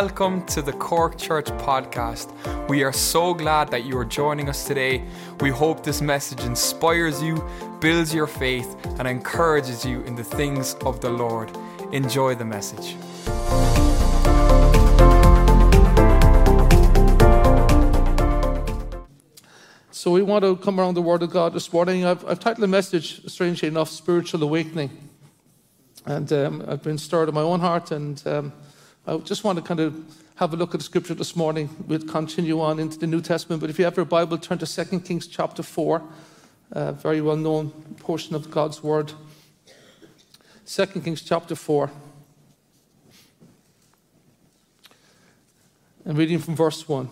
[0.00, 2.26] welcome to the Cork Church podcast.
[2.68, 5.04] We are so glad that you are joining us today.
[5.38, 7.48] We hope this message inspires you,
[7.78, 11.56] builds your faith, and encourages you in the things of the Lord.
[11.92, 12.96] Enjoy the message.
[19.92, 22.04] So we want to come around the Word of God this morning.
[22.04, 24.90] I've, I've titled the message, strangely enough, Spiritual Awakening.
[26.04, 28.52] And um, I've been stirred in my own heart, and um,
[29.06, 30.02] I just want to kind of
[30.36, 31.68] have a look at the scripture this morning.
[31.86, 34.66] We'll continue on into the New Testament, but if you have your Bible, turn to
[34.66, 36.02] 2 Kings chapter 4,
[36.70, 37.68] a very well known
[37.98, 39.12] portion of God's Word.
[40.66, 41.90] 2 Kings chapter 4.
[46.06, 47.06] And reading from verse 1.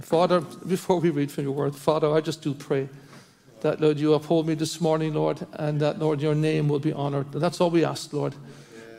[0.00, 2.90] Father, before we read from your word, Father, I just do pray
[3.60, 6.92] that, Lord, you uphold me this morning, Lord, and that, Lord, your name will be
[6.92, 7.32] honored.
[7.32, 8.34] That's all we ask, Lord.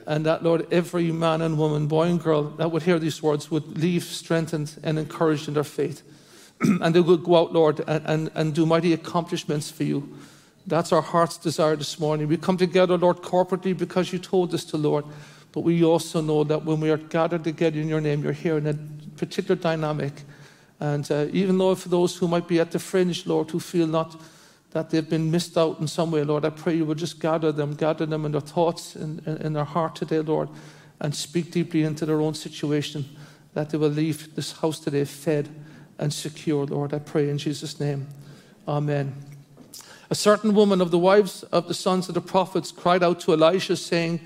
[0.05, 3.49] And that, Lord, every man and woman, boy and girl that would hear these words
[3.49, 6.04] would leave strengthened and encouraged in their faith.
[6.62, 10.18] and they would go out, Lord, and, and, and do mighty accomplishments for you.
[10.65, 12.27] That's our heart's desire this morning.
[12.27, 15.05] We come together, Lord, corporately because you told us to, Lord.
[15.51, 18.57] But we also know that when we are gathered together in your name, you're here
[18.57, 18.74] in a
[19.18, 20.13] particular dynamic.
[20.79, 23.87] And uh, even though for those who might be at the fringe, Lord, who feel
[23.87, 24.20] not
[24.74, 27.52] that they've been missed out in some way, Lord, I pray you would just gather
[27.52, 30.49] them, gather them in their thoughts, in, in, in their heart today, Lord,
[30.99, 33.05] and speak deeply into their own situation,
[33.54, 35.48] that they will leave this house today fed
[35.99, 36.91] and secure, Lord.
[36.91, 38.07] I pray in Jesus' name.
[38.68, 39.15] Amen.
[40.10, 43.34] A certain woman of the wives of the sons of the prophets cried out to
[43.34, 44.21] Elisha, saying,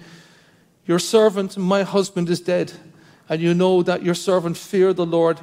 [0.86, 2.72] Your servant, my husband, is dead,
[3.28, 5.42] and you know that your servant feared the Lord,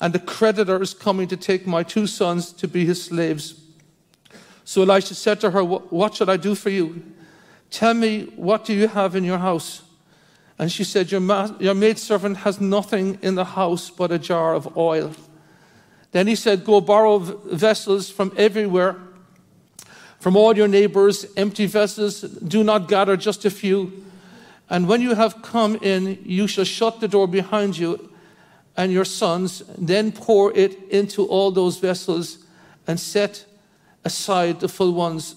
[0.00, 3.66] and the creditor is coming to take my two sons to be his slaves.
[4.64, 7.02] So Elisha said to her, What should I do for you?
[7.70, 9.82] Tell me, what do you have in your house?
[10.58, 14.54] And she said, Your, ma- your maidservant has nothing in the house but a jar
[14.54, 15.12] of oil.
[16.12, 18.96] Then he said, Go borrow vessels from everywhere,
[20.18, 22.20] from all your neighbors, empty vessels.
[22.20, 24.04] Do not gather just a few.
[24.68, 28.10] And when you have come in, you shall shut the door behind you
[28.76, 32.38] and your sons, then pour it into all those vessels
[32.86, 33.44] and set
[34.04, 35.36] aside the full ones.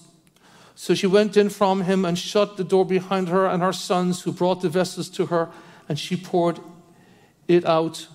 [0.74, 4.22] So she went in from him and shut the door behind her and her sons,
[4.22, 5.50] who brought the vessels to her,
[5.88, 6.58] and she poured
[7.46, 8.08] it out.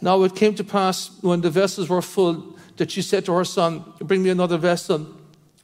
[0.00, 3.44] Now it came to pass when the vessels were full that she said to her
[3.44, 5.06] son, Bring me another vessel.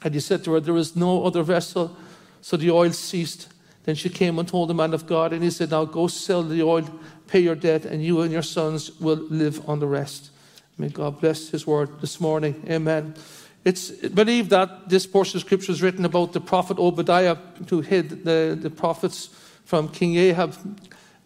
[0.02, 1.96] And he said to her, There is no other vessel.
[2.40, 3.48] So the oil ceased.
[3.84, 6.42] Then she came and told the man of God, and he said, Now go sell
[6.42, 6.88] the oil,
[7.26, 10.30] pay your debt, and you and your sons will live on the rest.
[10.78, 12.64] May God bless his word this morning.
[12.68, 13.14] Amen.
[13.64, 17.36] It's believed that this portion of scripture is written about the prophet Obadiah
[17.68, 19.30] who hid the, the prophets
[19.64, 20.54] from King Ahab.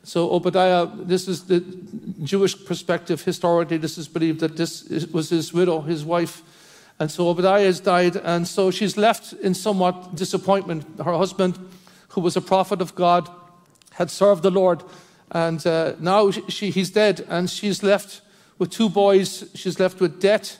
[0.02, 1.64] So, Obadiah, this is the
[2.22, 3.22] Jewish perspective.
[3.22, 6.42] Historically, this is believed that this was his widow, his wife.
[7.00, 10.84] And so, Obadiah has died, and so she's left in somewhat disappointment.
[10.98, 11.58] Her husband,
[12.08, 13.28] who was a prophet of God,
[13.94, 14.84] had served the Lord,
[15.32, 18.20] and uh, now she, he's dead, and she's left
[18.58, 19.50] with two boys.
[19.54, 20.58] She's left with debt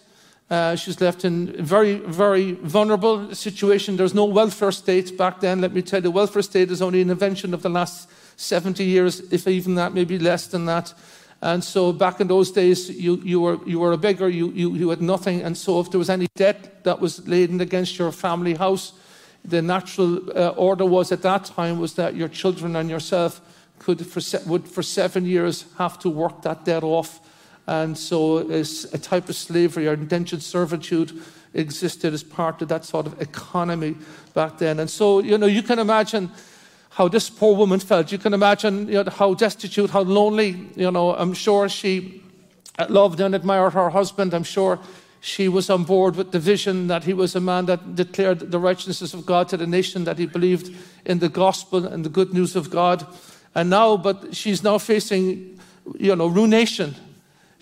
[0.49, 3.97] uh, she's left in a very, very vulnerable situation.
[3.97, 5.61] There's no welfare state back then.
[5.61, 9.21] Let me tell you, welfare state is only an invention of the last 70 years,
[9.33, 10.95] if even that, maybe less than that.
[11.43, 14.75] And so back in those days, you, you, were, you were a beggar, you, you,
[14.75, 15.43] you had nothing.
[15.43, 18.93] And so if there was any debt that was laden against your family house,
[19.45, 23.41] the natural uh, order was at that time was that your children and yourself
[23.79, 27.21] could, for se- would for seven years have to work that debt off
[27.67, 31.21] and so a type of slavery or indentured servitude
[31.55, 33.97] existed as part of that sort of economy
[34.35, 34.79] back then.
[34.79, 36.31] And so, you know, you can imagine
[36.91, 38.13] how this poor woman felt.
[38.13, 40.69] You can imagine you know, how destitute, how lonely.
[40.77, 42.23] You know, I'm sure she
[42.89, 44.33] loved and admired her husband.
[44.33, 44.79] I'm sure
[45.21, 48.61] she was on board with the vision that he was a man that declared the
[48.61, 50.75] righteousness of God to the nation, that he believed
[51.05, 53.05] in the gospel and the good news of God.
[53.55, 55.59] And now, but she's now facing,
[55.99, 56.95] you know, ruination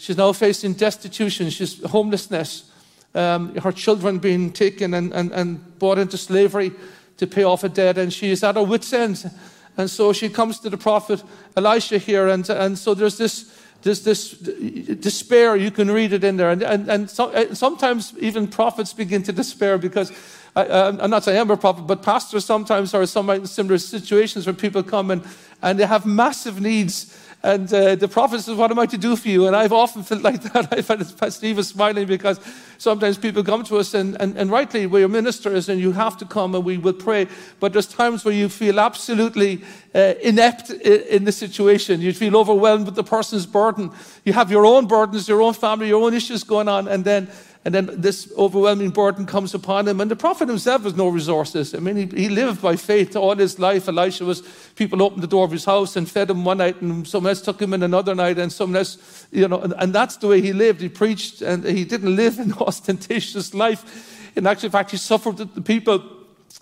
[0.04, 2.70] She's now facing destitution, she's homelessness,
[3.14, 6.72] um, her children being taken and, and, and brought into slavery
[7.16, 9.30] to pay off a debt, and she is at her wits' end.
[9.78, 11.22] And so she comes to the prophet
[11.56, 15.56] Elisha here, and, and so there's this, there's this despair.
[15.56, 16.50] You can read it in there.
[16.50, 20.12] And, and, and so, uh, sometimes even prophets begin to despair because
[20.54, 20.66] I,
[21.00, 24.82] am not saying I'm a prophet, but pastors sometimes are in similar situations where people
[24.82, 25.24] come and,
[25.62, 29.14] and they have massive needs and uh, the prophet says, What am I to do
[29.16, 29.46] for you?
[29.46, 30.72] And I've often felt like that.
[30.72, 32.40] I've had Steve is smiling because
[32.78, 36.24] sometimes people come to us, and, and, and rightly, we're ministers and you have to
[36.24, 37.28] come and we will pray.
[37.60, 39.62] But there's times where you feel absolutely
[39.94, 42.00] uh, inept in the situation.
[42.00, 43.90] You feel overwhelmed with the person's burden.
[44.24, 47.28] You have your own burdens, your own family, your own issues going on, and then
[47.64, 49.98] and then this overwhelming burden comes upon him.
[50.00, 51.74] And the prophet himself has no resources.
[51.74, 53.88] I mean, he, he, lived by faith all his life.
[53.88, 54.42] Elisha was,
[54.76, 57.40] people opened the door of his house and fed him one night, and someone else
[57.40, 60.42] took him in another night, and someone else, you know, and, and that's the way
[60.42, 60.82] he lived.
[60.82, 64.30] He preached, and he didn't live an ostentatious life.
[64.36, 66.02] In actual fact, he suffered the people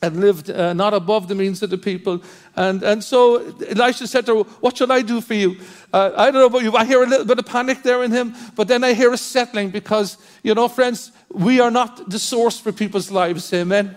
[0.03, 2.23] and lived uh, not above the means of the people.
[2.57, 5.57] And, and so Elisha said to her, What shall I do for you?
[5.93, 8.11] Uh, I don't know about you, I hear a little bit of panic there in
[8.11, 12.19] him, but then I hear a settling because, you know, friends, we are not the
[12.19, 13.53] source for people's lives.
[13.53, 13.95] Amen.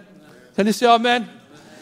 [0.56, 1.28] Can you say amen?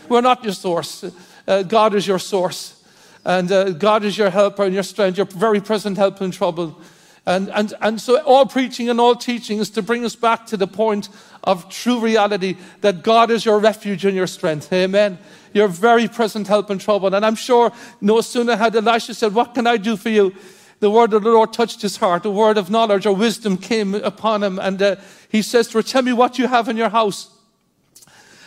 [0.07, 1.05] We're not your source.
[1.47, 2.81] Uh, God is your source.
[3.25, 6.79] And uh, God is your helper and your strength, your very present help in trouble.
[7.25, 10.57] And, and, and so all preaching and all teaching is to bring us back to
[10.57, 11.07] the point
[11.43, 14.71] of true reality that God is your refuge and your strength.
[14.73, 15.17] Amen.
[15.53, 17.13] Your very present help in trouble.
[17.15, 17.71] And I'm sure
[18.01, 20.35] no sooner had Elisha said, What can I do for you?
[20.81, 22.23] The word of the Lord touched his heart.
[22.23, 24.59] The word of knowledge or wisdom came upon him.
[24.59, 24.95] And uh,
[25.29, 27.29] he says to her, Tell me what you have in your house.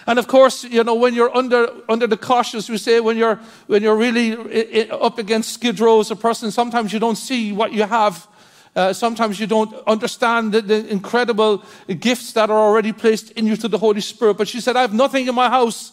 [0.06, 3.40] And of course, you know, when you're under, under the cautious, we say, when you're,
[3.66, 7.72] when you're really up against skid row as a person, sometimes you don't see what
[7.72, 8.28] you have
[8.76, 11.64] uh, sometimes you don't understand the, the, incredible
[11.98, 14.36] gifts that are already placed in you through the Holy Spirit.
[14.36, 15.92] But she said, I have nothing in my house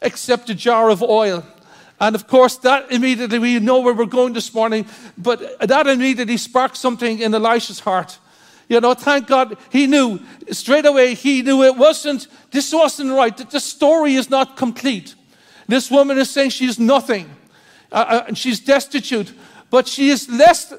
[0.00, 1.44] except a jar of oil.
[2.00, 4.86] And of course, that immediately, we know where we're going this morning,
[5.18, 8.18] but that immediately sparked something in Elisha's heart.
[8.68, 10.18] You know, thank God he knew
[10.50, 15.14] straight away, he knew it wasn't, this wasn't right, that the story is not complete.
[15.68, 17.28] This woman is saying she's nothing,
[17.92, 19.32] uh, uh, she's destitute,
[19.70, 20.72] but she is less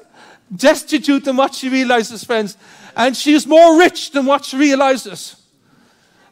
[0.54, 2.56] destitute than what she realizes, friends.
[2.96, 5.36] And she is more rich than what she realizes.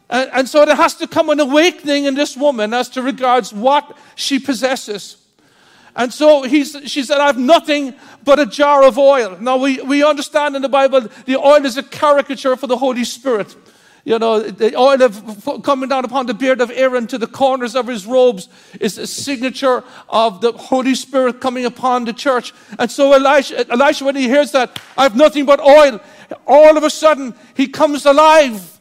[0.09, 3.51] And, and, so there has to come an awakening in this woman as to regards
[3.51, 5.17] what she possesses.
[5.95, 9.37] And so he's, she said, I have nothing but a jar of oil.
[9.39, 13.03] Now we, we understand in the Bible the oil is a caricature for the Holy
[13.03, 13.55] Spirit.
[14.05, 17.75] You know, the oil of coming down upon the beard of Aaron to the corners
[17.75, 18.49] of his robes
[18.79, 22.53] is a signature of the Holy Spirit coming upon the church.
[22.77, 25.99] And so Elisha, Elisha, when he hears that, I have nothing but oil,
[26.45, 28.79] all of a sudden he comes alive.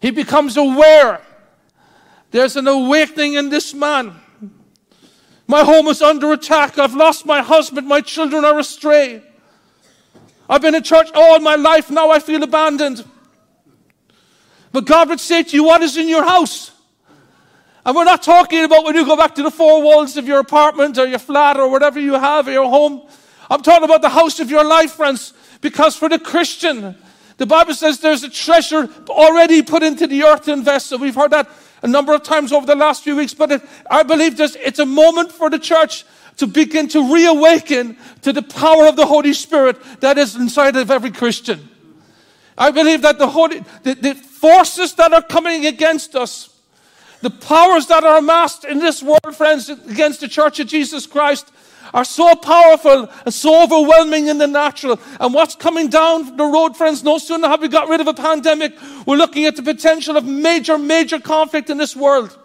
[0.00, 1.20] He becomes aware.
[2.30, 4.14] There's an awakening in this man.
[5.46, 6.78] My home is under attack.
[6.78, 7.86] I've lost my husband.
[7.86, 9.22] My children are astray.
[10.48, 11.90] I've been in church all my life.
[11.90, 13.04] Now I feel abandoned.
[14.78, 16.70] But God would say to you, What is in your house?
[17.84, 20.38] And we're not talking about when you go back to the four walls of your
[20.38, 23.02] apartment or your flat or whatever you have or your home.
[23.50, 25.34] I'm talking about the house of your life, friends.
[25.62, 26.94] Because for the Christian,
[27.38, 30.98] the Bible says there's a treasure already put into the earthen vessel.
[30.98, 31.50] So we've heard that
[31.82, 33.34] a number of times over the last few weeks.
[33.34, 36.04] But it, I believe this it's a moment for the church
[36.36, 40.88] to begin to reawaken to the power of the Holy Spirit that is inside of
[40.88, 41.68] every Christian.
[42.58, 46.50] I believe that the, Holy, the, the forces that are coming against us,
[47.20, 51.50] the powers that are amassed in this world, friends, against the church of Jesus Christ,
[51.92, 55.00] are so powerful and so overwhelming in the natural.
[55.18, 58.14] And what's coming down the road, friends, no sooner have we got rid of a
[58.14, 58.74] pandemic,
[59.06, 62.38] we're looking at the potential of major, major conflict in this world.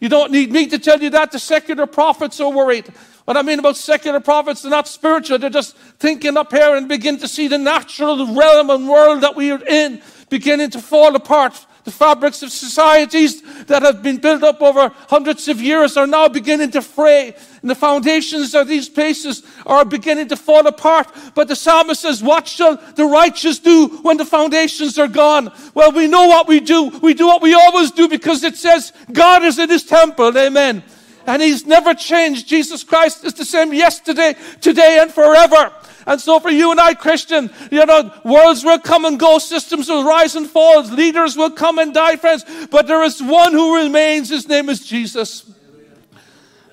[0.00, 1.32] You don't need me to tell you that.
[1.32, 2.86] The secular prophets are worried.
[3.24, 5.38] What I mean about secular prophets, they're not spiritual.
[5.38, 9.34] They're just thinking up here and begin to see the natural realm and world that
[9.34, 11.66] we are in beginning to fall apart.
[11.84, 16.26] The fabrics of societies that have been built up over hundreds of years are now
[16.26, 17.36] beginning to fray.
[17.62, 21.08] And the foundations of these places are beginning to fall apart.
[21.36, 25.52] But the psalmist says, What shall the righteous do when the foundations are gone?
[25.74, 26.88] Well, we know what we do.
[26.88, 30.36] We do what we always do because it says God is in his temple.
[30.36, 30.82] Amen
[31.26, 32.46] and he's never changed.
[32.46, 35.72] Jesus Christ is the same yesterday, today, and forever.
[36.06, 39.88] And so for you and I, Christian, you know, worlds will come and go, systems
[39.88, 43.82] will rise and fall, leaders will come and die, friends, but there is one who
[43.82, 44.28] remains.
[44.28, 45.50] His name is Jesus.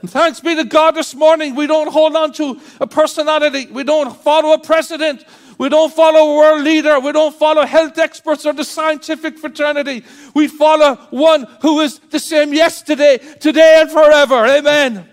[0.02, 3.68] And thanks be to God this morning, we don't hold on to a personality.
[3.68, 5.25] We don't follow a precedent.
[5.58, 7.00] We don't follow a world leader.
[7.00, 10.04] We don't follow health experts or the scientific fraternity.
[10.34, 14.46] We follow one who is the same yesterday, today, and forever.
[14.46, 14.92] Amen.
[14.92, 15.10] Amen.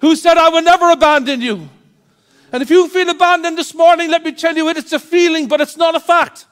[0.00, 1.68] Who said, I will never abandon you.
[2.52, 5.46] And if you feel abandoned this morning, let me tell you it, it's a feeling,
[5.46, 6.46] but it's not a fact.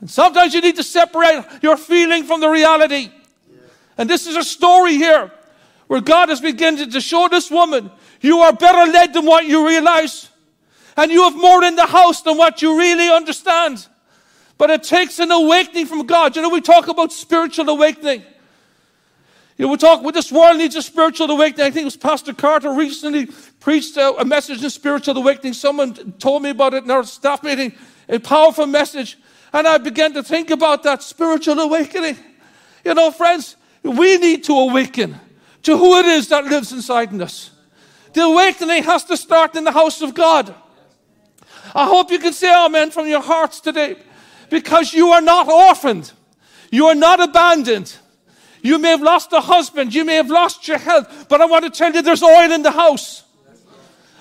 [0.00, 3.10] And sometimes you need to separate your feeling from the reality.
[3.96, 5.30] And this is a story here
[5.86, 9.66] where God has begun to show this woman, you are better led than what you
[9.66, 10.28] realize.
[10.96, 13.86] And you have more in the house than what you really understand.
[14.58, 16.36] But it takes an awakening from God.
[16.36, 18.22] You know, we talk about spiritual awakening.
[19.56, 21.66] You know, we talk with this world needs a spiritual awakening.
[21.66, 23.26] I think it was Pastor Carter recently
[23.60, 25.52] preached a, message in spiritual awakening.
[25.52, 27.72] Someone told me about it in our staff meeting,
[28.08, 29.18] a powerful message.
[29.52, 32.16] And I began to think about that spiritual awakening.
[32.84, 35.20] You know, friends, we need to awaken
[35.62, 37.50] to who it is that lives inside in us.
[38.14, 40.54] The awakening has to start in the house of God.
[41.74, 43.96] I hope you can say amen from your hearts today
[44.48, 46.10] because you are not orphaned.
[46.70, 47.94] You are not abandoned.
[48.62, 51.64] You may have lost a husband, you may have lost your health, but I want
[51.64, 53.24] to tell you there's oil in the house.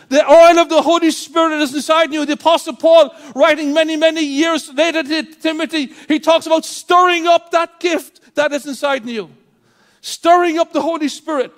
[0.09, 2.25] The oil of the Holy Spirit is inside you.
[2.25, 7.51] The Apostle Paul, writing many, many years later to Timothy, he talks about stirring up
[7.51, 9.29] that gift that is inside you.
[10.01, 11.53] Stirring up the Holy Spirit.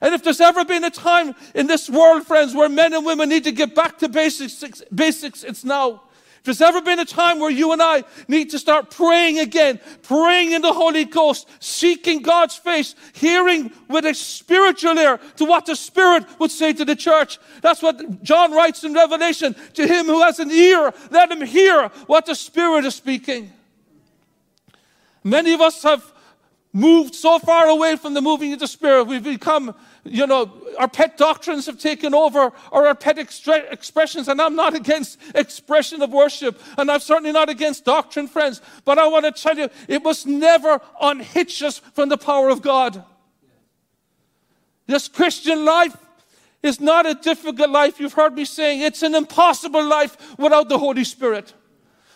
[0.00, 3.28] And if there's ever been a time in this world, friends, where men and women
[3.28, 6.02] need to get back to basics, basics it's now.
[6.40, 9.78] If there's ever been a time where you and I need to start praying again,
[10.02, 15.66] praying in the Holy Ghost, seeking God's face, hearing with a spiritual ear to what
[15.66, 17.38] the Spirit would say to the church.
[17.60, 19.54] That's what John writes in Revelation.
[19.74, 23.52] To him who has an ear, let him hear what the Spirit is speaking.
[25.22, 26.10] Many of us have
[26.72, 29.04] moved so far away from the moving of the Spirit.
[29.04, 34.28] We've become you know, our pet doctrines have taken over, or our pet extre- expressions.
[34.28, 38.60] And I'm not against expression of worship, and I'm certainly not against doctrine, friends.
[38.84, 42.62] But I want to tell you, it must never unhitch us from the power of
[42.62, 43.04] God.
[44.86, 45.96] This Christian life
[46.62, 48.00] is not a difficult life.
[48.00, 51.54] You've heard me saying it's an impossible life without the Holy Spirit.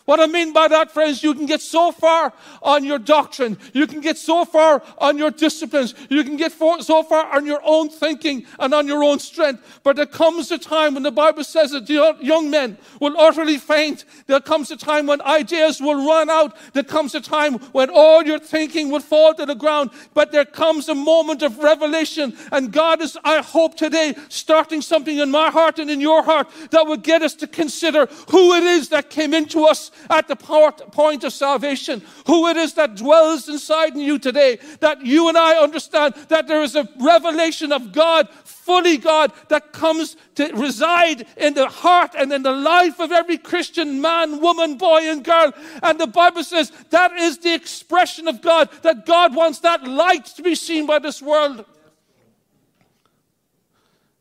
[0.04, 3.56] What I mean by that, friends, you can get so far on your doctrine.
[3.72, 5.94] You can get so far on your disciplines.
[6.10, 9.80] You can get so far on your own thinking and on your own strength.
[9.82, 14.04] But there comes a time when the Bible says that young men will utterly faint.
[14.26, 16.54] There comes a time when ideas will run out.
[16.74, 19.90] There comes a time when all your thinking will fall to the ground.
[20.12, 22.36] But there comes a moment of revelation.
[22.52, 26.48] And God is, I hope today, starting something in my heart and in your heart
[26.72, 30.36] that will get us to consider who it is that came into us at the
[30.36, 35.62] point of salvation, who it is that dwells inside you today, that you and I
[35.62, 41.54] understand that there is a revelation of God, fully God, that comes to reside in
[41.54, 45.52] the heart and in the life of every Christian man, woman, boy, and girl.
[45.82, 50.26] And the Bible says that is the expression of God, that God wants that light
[50.26, 51.64] to be seen by this world.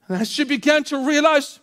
[0.08, 1.60] And as she began to realize,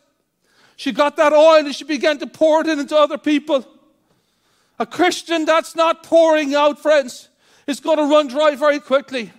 [0.76, 3.67] she got that oil and she began to pour it into other people.
[4.80, 7.28] A Christian that's not pouring out, friends,
[7.66, 9.30] is going to run dry very quickly.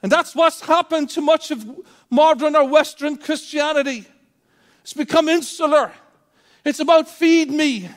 [0.00, 1.66] And that's what's happened to much of
[2.08, 4.06] modern or Western Christianity.
[4.82, 5.90] It's become insular.
[6.64, 7.90] It's about feed me.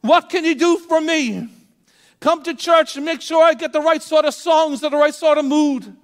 [0.00, 1.48] What can you do for me?
[2.18, 4.96] Come to church and make sure I get the right sort of songs, and the
[4.96, 5.94] right sort of mood.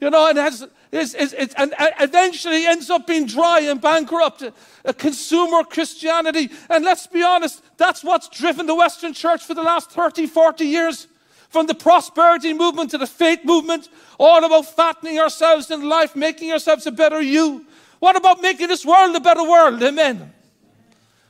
[0.00, 4.42] You know, and has it's, it's, it's, and eventually ends up being dry and bankrupt,
[4.84, 6.50] a consumer Christianity.
[6.70, 10.64] And let's be honest, that's what's driven the Western church for the last 30, 40
[10.64, 11.06] years.
[11.50, 16.52] From the prosperity movement to the faith movement, all about fattening ourselves in life, making
[16.52, 17.64] ourselves a better you.
[18.00, 19.82] What about making this world a better world?
[19.82, 20.32] Amen.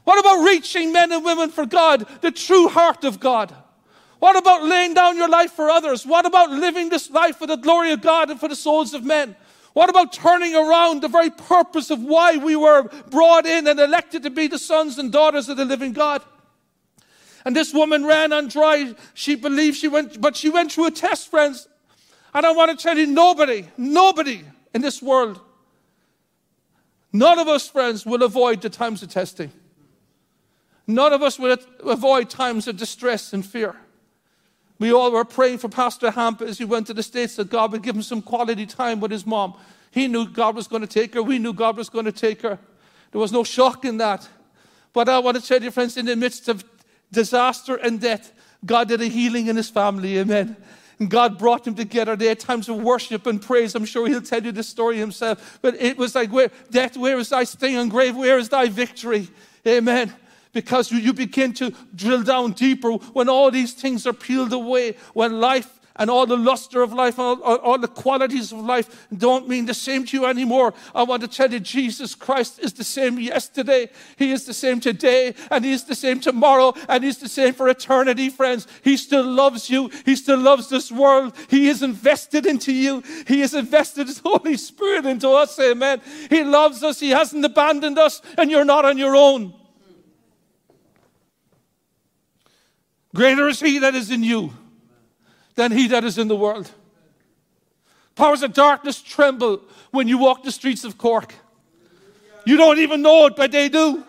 [0.03, 3.55] What about reaching men and women for God, the true heart of God?
[4.19, 6.05] What about laying down your life for others?
[6.05, 9.05] What about living this life for the glory of God and for the souls of
[9.05, 9.37] men?
[9.79, 14.25] What about turning around the very purpose of why we were brought in and elected
[14.25, 16.21] to be the sons and daughters of the living God?
[17.45, 18.97] And this woman ran on dry.
[19.15, 21.69] She believed she went, but she went through a test, friends.
[22.35, 24.43] And I want to tell you, nobody, nobody
[24.75, 25.41] in this world,
[27.13, 29.53] none of us, friends, will avoid the times of testing.
[30.89, 31.57] None of us will
[31.87, 33.77] avoid times of distress and fear.
[34.79, 37.73] We all were praying for Pastor Hamp as he went to the States that God
[37.73, 39.55] would give him some quality time with his mom.
[39.91, 41.23] He knew God was going to take her.
[41.23, 42.59] We knew God was going to take her.
[43.11, 44.29] There was no shock in that.
[44.93, 46.65] But I want to tell you, friends, in the midst of
[47.11, 48.33] disaster and death,
[48.65, 50.19] God did a healing in his family.
[50.19, 50.57] Amen.
[51.01, 52.15] And God brought them together.
[52.15, 53.75] They had times of worship and praise.
[53.75, 55.59] I'm sure he'll tell you the story himself.
[55.63, 57.77] But it was like, where, death, where is thy sting?
[57.77, 59.29] And grave, where is thy victory?
[59.67, 60.15] Amen
[60.53, 65.41] because you begin to drill down deeper when all these things are peeled away, when
[65.41, 69.67] life and all the luster of life, all, all, the qualities of life don't mean
[69.67, 70.73] the same to you anymore.
[70.95, 74.81] I want to tell you, Jesus Christ is the same yesterday, He is the same
[74.81, 78.67] today, and He is the same tomorrow, and He's the same for eternity, friends.
[78.83, 81.35] He still loves you, He still loves this world.
[81.49, 86.01] He is invested into you, He has invested His Holy Spirit into us, amen.
[86.31, 89.55] He loves us, He hasn't abandoned us, and you're not on your own.
[93.15, 94.53] Greater is He that is in you
[95.59, 96.71] than he that is in the world.
[98.15, 99.61] Powers of darkness tremble
[99.91, 101.35] when you walk the streets of Cork.
[102.47, 104.05] You don't even know it, but they do.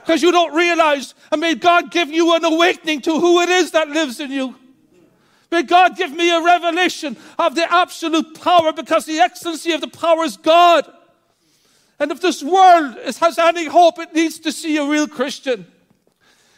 [0.00, 3.70] Because you don't realize, and may God give you an awakening to who it is
[3.70, 4.54] that lives in you.
[5.50, 9.88] May God give me a revelation of the absolute power because the excellency of the
[9.88, 10.92] power is God.
[12.00, 15.66] And if this world has any hope, it needs to see a real Christian.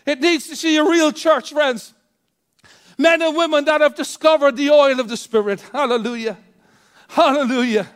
[0.07, 1.93] It needs to see a real church, friends.
[2.97, 5.61] Men and women that have discovered the oil of the Spirit.
[5.73, 6.39] Hallelujah.
[7.09, 7.89] Hallelujah.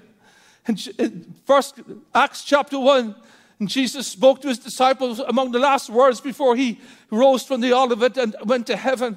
[0.66, 1.80] And first
[2.14, 3.14] Acts chapter 1,
[3.60, 7.72] and Jesus spoke to his disciples among the last words before he rose from the
[7.72, 9.16] Olivet and went to heaven.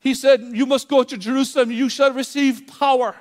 [0.00, 3.14] He said, You must go to Jerusalem, you shall receive power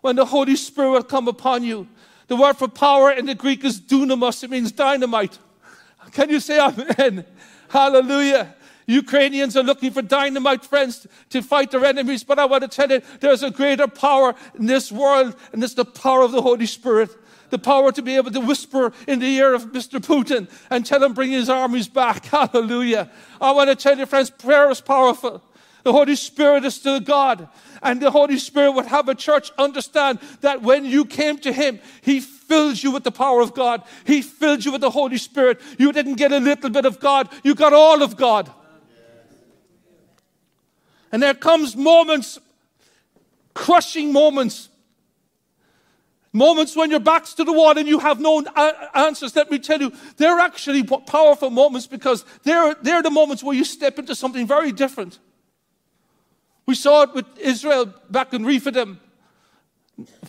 [0.00, 1.88] when the Holy Spirit will come upon you.
[2.28, 5.38] The word for power in the Greek is dunamis, it means dynamite.
[6.12, 7.24] Can you say amen?
[7.70, 8.56] Hallelujah.
[8.88, 12.90] Ukrainians are looking for dynamite friends to fight their enemies, but I want to tell
[12.90, 16.66] you there's a greater power in this world, and it's the power of the Holy
[16.66, 17.10] Spirit.
[17.50, 20.00] The power to be able to whisper in the ear of Mr.
[20.00, 22.24] Putin and tell him bring his armies back.
[22.26, 23.10] Hallelujah.
[23.40, 25.42] I want to tell you, friends, prayer is powerful.
[25.84, 27.48] The Holy Spirit is still God.
[27.82, 31.80] And the Holy Spirit would have a church understand that when you came to Him,
[32.02, 33.84] He filled you with the power of God.
[34.04, 35.60] He filled you with the Holy Spirit.
[35.78, 38.50] You didn't get a little bit of God, you got all of God.
[41.12, 42.40] And there comes moments,
[43.54, 44.68] crushing moments,
[46.32, 48.44] moments when your back's to the wall and you have no
[48.94, 49.34] answers.
[49.36, 53.64] Let me tell you, they're actually powerful moments because they're, they're the moments where you
[53.64, 55.20] step into something very different.
[56.66, 59.00] We saw it with Israel back in Rephidim.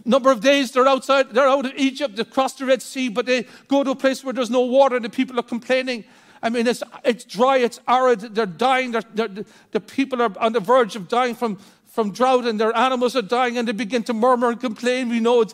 [0.05, 3.25] Number of days they're outside, they're out of Egypt, they cross the Red Sea, but
[3.25, 6.03] they go to a place where there's no water and the people are complaining.
[6.43, 10.53] I mean, it's, it's dry, it's arid, they're dying, they're, they're, the people are on
[10.53, 14.03] the verge of dying from, from drought and their animals are dying and they begin
[14.03, 15.09] to murmur and complain.
[15.09, 15.53] We know it's,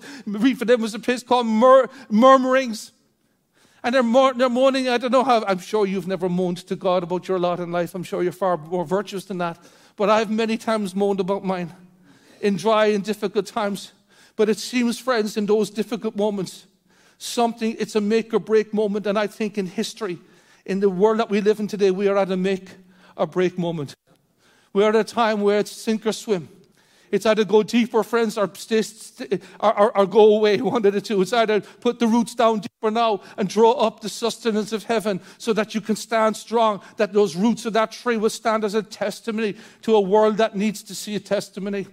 [0.57, 2.91] for them, was a place called mur, murmurings.
[3.83, 4.89] And they're, mo- they're moaning.
[4.89, 7.71] I don't know how, I'm sure you've never moaned to God about your lot in
[7.71, 7.93] life.
[7.95, 9.59] I'm sure you're far more virtuous than that.
[9.95, 11.73] But I've many times moaned about mine
[12.41, 13.91] in dry and difficult times.
[14.37, 16.67] But it seems, friends, in those difficult moments,
[17.17, 19.05] something, it's a make or break moment.
[19.07, 20.19] And I think in history,
[20.65, 22.69] in the world that we live in today, we are at a make
[23.17, 23.95] or break moment.
[24.73, 26.49] We are at a time where it's sink or swim.
[27.09, 28.83] It's either go deeper, friends, or, stay,
[29.59, 31.21] or, or, or, go away, one of the two.
[31.21, 35.21] It's either put the roots down deeper now and draw up the sustenance of heaven
[35.37, 38.75] so that you can stand strong, that those roots of that tree will stand as
[38.75, 41.87] a testimony to a world that needs to see a testimony.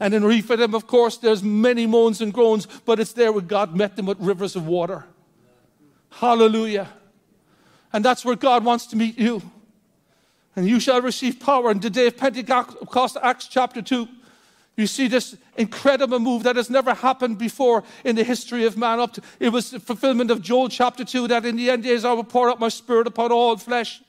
[0.00, 3.76] And in Rephidim, of course, there's many moans and groans, but it's there where God
[3.76, 5.04] met them with rivers of water.
[6.08, 6.88] Hallelujah.
[7.92, 9.42] And that's where God wants to meet you.
[10.56, 11.70] And you shall receive power.
[11.70, 14.08] And the day of Pentecost, Acts chapter 2,
[14.76, 19.00] you see this incredible move that has never happened before in the history of man.
[19.00, 22.04] Up to, it was the fulfillment of Joel chapter 2 that in the end days
[22.04, 24.02] I will pour out my spirit upon all flesh.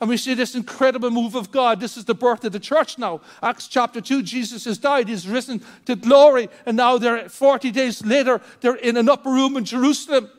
[0.00, 1.78] And we see this incredible move of God.
[1.78, 3.20] This is the birth of the church now.
[3.42, 6.48] Acts chapter 2, Jesus has died, he's risen to glory.
[6.64, 10.30] And now they're 40 days later, they're in an upper room in Jerusalem.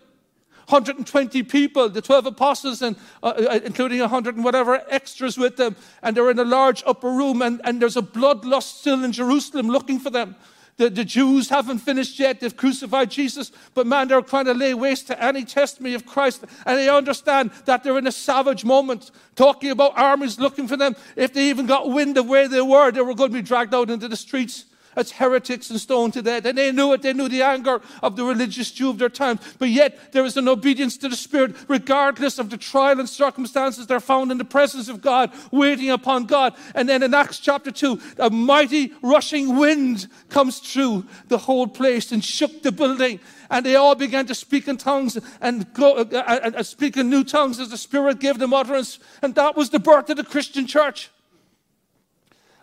[0.67, 5.76] 120 people, the 12 apostles, and uh, uh including 100 and whatever extras with them.
[6.02, 9.67] And they're in a large upper room, and, and there's a bloodlust still in Jerusalem
[9.67, 10.36] looking for them.
[10.82, 12.39] The, the Jews haven't finished yet.
[12.39, 16.44] They've crucified Jesus, but man, they're trying to lay waste to any testimony of Christ.
[16.65, 20.96] And they understand that they're in a savage moment, talking about armies looking for them.
[21.15, 23.76] If they even got wind of where they were, they were going to be dragged
[23.76, 26.45] out into the streets as heretics and stoned to death.
[26.45, 27.01] And they knew it.
[27.01, 29.39] They knew the anger of the religious Jew of their time.
[29.60, 33.88] But yet there is an obedience to the Spirit, regardless of the trial and circumstances.
[33.88, 36.56] They're found in the presence of God, waiting upon God.
[36.75, 42.12] And then in Acts chapter 2, a mighty rushing wind comes through the whole place
[42.12, 43.19] and shook the building.
[43.49, 47.10] And they all began to speak in tongues and, go, uh, uh, uh, speak in
[47.10, 48.99] new tongues as the Spirit gave them utterance.
[49.21, 51.10] And that was the birth of the Christian church.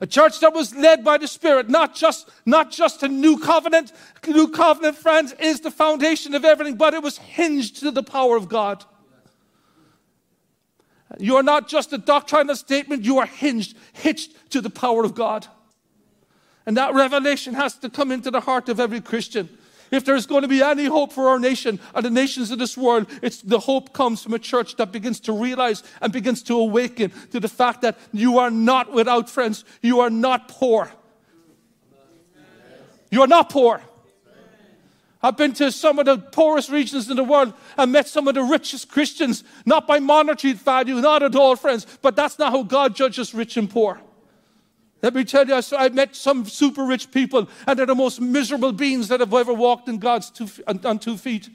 [0.01, 3.93] A church that was led by the Spirit, not just, not just a new covenant.
[4.27, 8.37] New covenant, friends, is the foundation of everything, but it was hinged to the power
[8.37, 8.85] of God.
[11.19, 15.15] You are not just a doctrinal statement, you are hinged, hitched to the power of
[15.15, 15.47] God.
[16.67, 19.49] And that revelation has to come into the heart of every Christian.
[19.90, 22.77] If there's going to be any hope for our nation and the nations of this
[22.77, 26.55] world, it's the hope comes from a church that begins to realize and begins to
[26.55, 29.64] awaken to the fact that you are not without friends.
[29.83, 30.90] You are not poor.
[33.11, 33.81] You are not poor.
[35.20, 38.35] I've been to some of the poorest regions in the world and met some of
[38.35, 42.62] the richest Christians, not by monetary value, not at all, friends, but that's not how
[42.62, 44.01] God judges rich and poor.
[45.01, 48.73] Let me tell you, I met some super rich people, and they're the most miserable
[48.73, 51.49] beings that have ever walked in God's two, on, on two feet.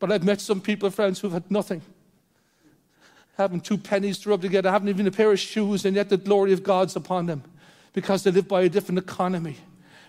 [0.00, 1.82] But I've met some people, friends, who've had nothing.
[3.36, 6.16] Having two pennies to rub together, haven't even a pair of shoes, and yet the
[6.16, 7.44] glory of God's upon them
[7.92, 9.56] because they live by a different economy.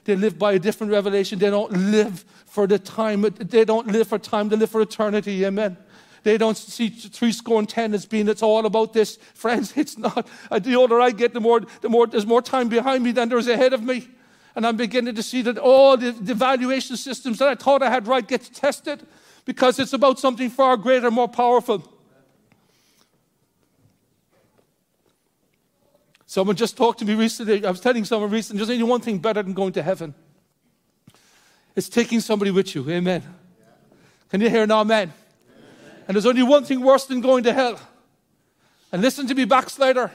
[0.03, 1.37] They live by a different revelation.
[1.37, 3.21] They don't live for the time.
[3.21, 4.49] They don't live for time.
[4.49, 5.45] They live for eternity.
[5.45, 5.77] Amen.
[6.23, 9.17] They don't see three score and ten as being it's all about this.
[9.33, 10.27] Friends, it's not.
[10.49, 13.29] Uh, the older I get, the more, the more there's more time behind me than
[13.29, 14.07] there's ahead of me.
[14.55, 17.89] And I'm beginning to see that all the, the valuation systems that I thought I
[17.89, 19.05] had right get tested
[19.45, 21.87] because it's about something far greater, more powerful.
[26.25, 27.65] Someone just talked to me recently.
[27.65, 30.13] I was telling someone recently, there's only one thing better than going to heaven.
[31.75, 32.89] It's taking somebody with you.
[32.89, 33.23] Amen.
[34.29, 35.11] Can you hear an amen?
[36.11, 37.79] And there's only one thing worse than going to hell.
[38.91, 40.11] And listen to me, backslider.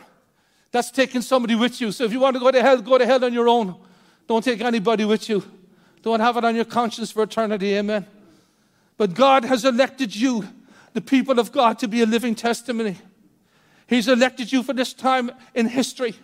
[0.70, 1.90] That's taking somebody with you.
[1.90, 3.76] So if you want to go to hell, go to hell on your own.
[4.28, 5.42] Don't take anybody with you.
[6.02, 7.74] Don't have it on your conscience for eternity.
[7.76, 8.04] Amen.
[8.98, 10.46] But God has elected you,
[10.92, 12.98] the people of God, to be a living testimony.
[13.86, 16.14] He's elected you for this time in history.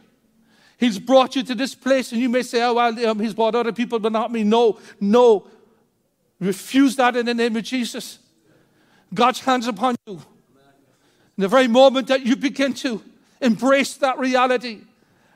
[0.77, 3.55] He's brought you to this place, and you may say, Oh, well, um, he's brought
[3.55, 4.45] other people, but not me.
[4.45, 5.47] No, no.
[6.39, 8.19] Refuse that in the name of Jesus.
[9.15, 10.15] God's hands upon you.
[10.15, 13.03] In the very moment that you begin to
[13.41, 14.83] embrace that reality,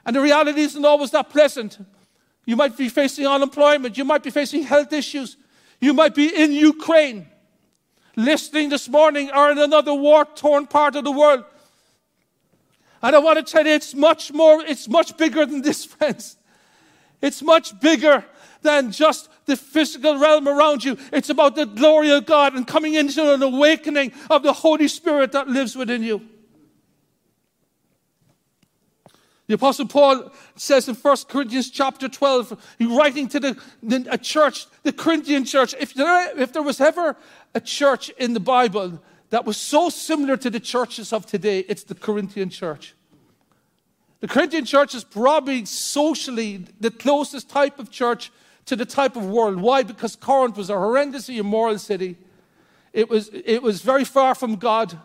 [0.04, 1.78] and the reality isn't always that pleasant.
[2.44, 5.36] You might be facing unemployment, you might be facing health issues,
[5.80, 7.26] you might be in Ukraine,
[8.14, 11.44] listening this morning, or in another war torn part of the world.
[13.02, 16.36] And I want to tell you, it's much more, it's much bigger than this, friends.
[17.20, 18.24] It's much bigger
[18.62, 20.98] than just the physical realm around you.
[21.12, 25.32] It's about the glory of God and coming into an awakening of the Holy Spirit
[25.32, 26.22] that lives within you.
[29.46, 34.18] The Apostle Paul says in 1 Corinthians chapter 12, he's writing to the, the a
[34.18, 35.72] church, the Corinthian church.
[35.78, 37.16] If there, if there was ever
[37.54, 41.84] a church in the Bible that was so similar to the churches of today, it's
[41.84, 42.96] the Corinthian church.
[44.18, 48.32] The Corinthian church is probably socially the closest type of church
[48.66, 49.60] to the type of world.
[49.60, 49.82] Why?
[49.82, 52.18] Because Corinth was a horrendously immoral city.
[52.92, 54.98] It was, it was very far from God.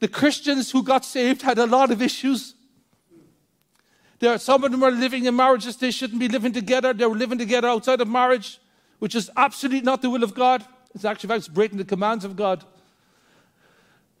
[0.00, 2.54] The Christians who got saved had a lot of issues.
[4.18, 6.92] There, some of them were living in marriages they shouldn't be living together.
[6.92, 8.60] They were living together outside of marriage,
[8.98, 10.64] which is absolutely not the will of God.
[10.94, 12.64] It's actually it's breaking the commands of God.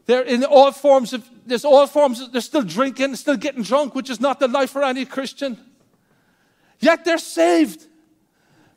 [0.06, 3.94] They're in all forms of, there's all forms, of, they're still drinking, still getting drunk,
[3.94, 5.58] which is not the life for any Christian.
[6.80, 7.86] Yet they're saved.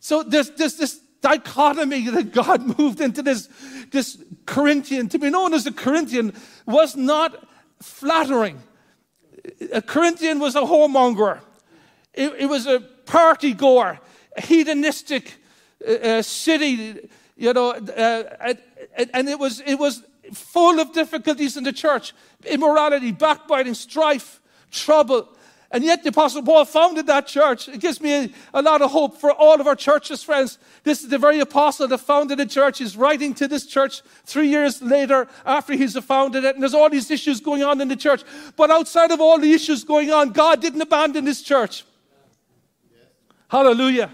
[0.05, 3.49] So there's, there's this dichotomy that God moved into this,
[3.89, 5.09] this Corinthian.
[5.09, 6.31] To be known as a Corinthian
[6.67, 7.43] was not
[7.81, 8.61] flattering.
[9.73, 11.39] A Corinthian was a whoremonger,
[12.13, 13.99] it, it was a party goer,
[14.37, 15.37] hedonistic
[15.83, 18.53] uh, uh city, you know, uh,
[19.11, 22.13] and it was, it was full of difficulties in the church
[22.45, 24.39] immorality, backbiting, strife,
[24.69, 25.35] trouble.
[25.75, 27.67] And yet the Apostle Paul founded that church.
[27.67, 30.57] It gives me a, a, lot of hope for all of our churches, friends.
[30.85, 32.77] This is the very apostle that founded the church.
[32.77, 36.55] He's writing to this church three years later after he's founded it.
[36.55, 38.23] And there's all these issues going on in the church.
[38.55, 41.83] But outside of all the issues going on, God didn't abandon his church.
[43.49, 44.09] Hallelujah.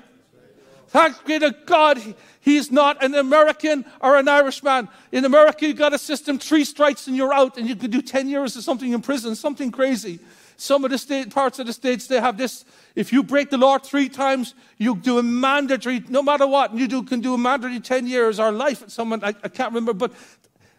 [0.88, 2.02] Thank be to God.
[2.39, 4.89] He's not an American or an Irishman.
[5.12, 8.02] In America, you got a system, three strikes and you're out, and you could do
[8.02, 10.19] 10 years or something in prison, something crazy.
[10.62, 12.65] Some of the state, parts of the states, they have this.
[12.93, 16.88] If you break the law three times, you do a mandatory, no matter what, you
[16.88, 18.84] do, can do a mandatory 10 years or life.
[18.88, 20.13] Someone, I, I can't remember, but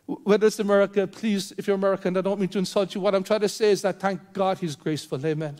[0.06, 3.00] whether it's America, please, if you're American, I don't mean to insult you.
[3.00, 5.26] What I'm trying to say is that thank God he's graceful.
[5.26, 5.58] Amen.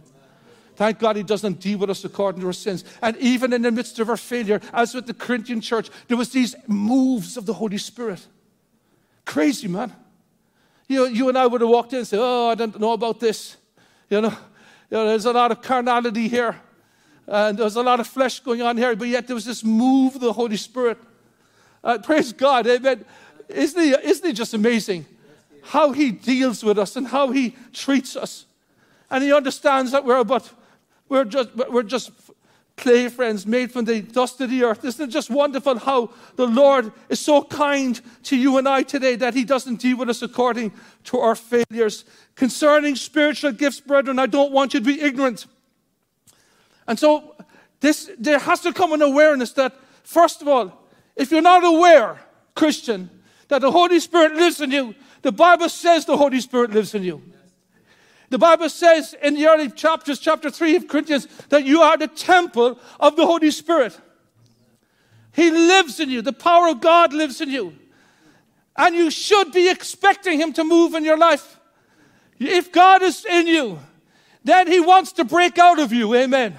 [0.76, 2.84] Thank God he doesn't deal with us according to our sins.
[3.02, 6.30] And even in the midst of our failure, as with the Corinthian church, there was
[6.30, 8.24] these moves of the Holy Spirit.
[9.24, 9.92] Crazy, man.
[10.86, 13.18] You, you and I would have walked in and said, Oh, I don't know about
[13.18, 13.56] this.
[14.12, 14.36] You know,
[14.90, 16.60] you know, there's a lot of carnality here,
[17.26, 20.16] and there's a lot of flesh going on here, but yet there was this move
[20.16, 20.98] of the Holy Spirit.
[21.82, 23.06] Uh, praise God, amen.
[23.48, 25.06] Isn't he, isn't he just amazing
[25.62, 28.44] how he deals with us and how he treats us?
[29.08, 30.52] And he understands that we're but
[31.08, 32.10] we're just, we're just
[32.76, 34.84] clay, friends, made from the dust of the earth.
[34.84, 39.16] Isn't it just wonderful how the Lord is so kind to you and I today
[39.16, 40.72] that He doesn't deal with us according
[41.04, 42.04] to our failures?
[42.34, 45.46] Concerning spiritual gifts, brethren, I don't want you to be ignorant.
[46.88, 47.36] And so,
[47.80, 52.20] this, there has to come an awareness that, first of all, if you're not aware,
[52.54, 53.10] Christian,
[53.48, 57.02] that the Holy Spirit lives in you, the Bible says the Holy Spirit lives in
[57.02, 57.22] you.
[58.32, 62.08] The Bible says in the early chapters, chapter 3 of Corinthians, that you are the
[62.08, 64.00] temple of the Holy Spirit.
[65.32, 66.22] He lives in you.
[66.22, 67.74] The power of God lives in you.
[68.74, 71.60] And you should be expecting Him to move in your life.
[72.38, 73.78] If God is in you,
[74.42, 76.14] then He wants to break out of you.
[76.14, 76.56] Amen.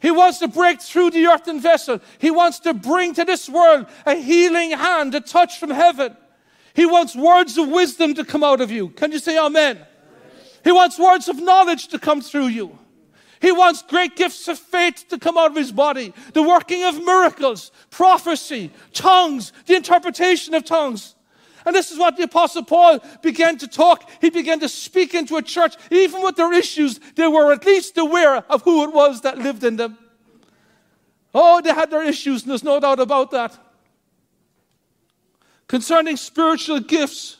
[0.00, 2.00] He wants to break through the earthen vessel.
[2.18, 6.16] He wants to bring to this world a healing hand, a touch from heaven.
[6.74, 8.88] He wants words of wisdom to come out of you.
[8.88, 9.86] Can you say amen?
[10.64, 12.78] He wants words of knowledge to come through you.
[13.40, 17.04] He wants great gifts of faith to come out of his body, the working of
[17.04, 21.16] miracles, prophecy, tongues, the interpretation of tongues.
[21.66, 24.08] And this is what the Apostle Paul began to talk.
[24.20, 25.76] He began to speak into a church.
[25.90, 29.64] Even with their issues, they were at least aware of who it was that lived
[29.64, 29.98] in them.
[31.34, 33.56] Oh, they had their issues, and there's no doubt about that.
[35.66, 37.38] Concerning spiritual gifts,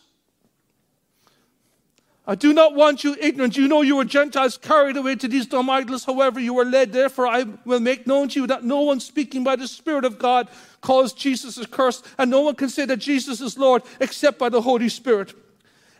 [2.24, 3.56] I do not want you ignorant.
[3.56, 6.04] You know you were Gentiles carried away to these dumb idols.
[6.04, 6.92] However, you were led.
[6.92, 10.20] Therefore, I will make known to you that no one speaking by the Spirit of
[10.20, 10.48] God
[10.80, 14.48] calls Jesus a curse, and no one can say that Jesus is Lord except by
[14.48, 15.34] the Holy Spirit.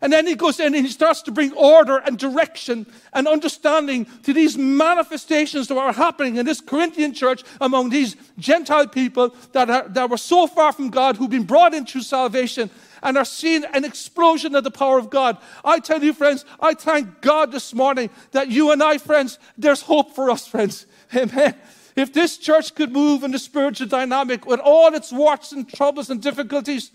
[0.01, 4.07] And then he goes in and he starts to bring order and direction and understanding
[4.25, 9.71] to these manifestations that are happening in this Corinthian church among these Gentile people that,
[9.71, 12.69] are, that were so far from God, who've been brought into salvation
[13.03, 15.39] and are seeing an explosion of the power of God.
[15.65, 19.83] I tell you, friends, I thank God this morning that you and I, friends, there's
[19.83, 20.87] hope for us, friends.
[21.17, 21.55] Amen.
[21.95, 26.09] If this church could move in the spiritual dynamic with all its warts and troubles
[26.11, 26.91] and difficulties,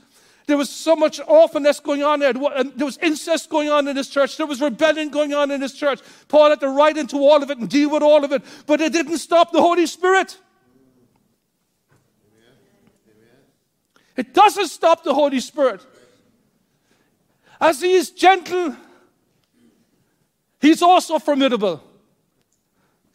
[0.47, 2.31] there was so much orphanness going on there.
[2.31, 4.37] There was incest going on in this church.
[4.37, 5.99] There was rebellion going on in this church.
[6.29, 8.79] Paul had to write into all of it and deal with all of it, but
[8.79, 10.39] it didn't stop the Holy Spirit.
[14.15, 15.85] It doesn't stop the Holy Spirit.
[17.59, 18.75] As he is gentle,
[20.59, 21.83] he's also formidable.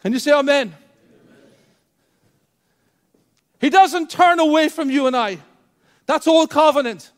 [0.01, 0.67] Can you say amen?
[0.67, 0.77] amen?
[3.59, 5.37] He doesn't turn away from you and I.
[6.05, 7.11] That's old covenant.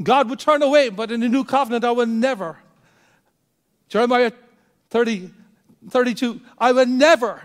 [0.00, 2.58] God would turn away, but in the new covenant, I will never.
[3.88, 4.32] Jeremiah
[4.90, 5.30] 30,
[5.90, 7.42] 32, I will never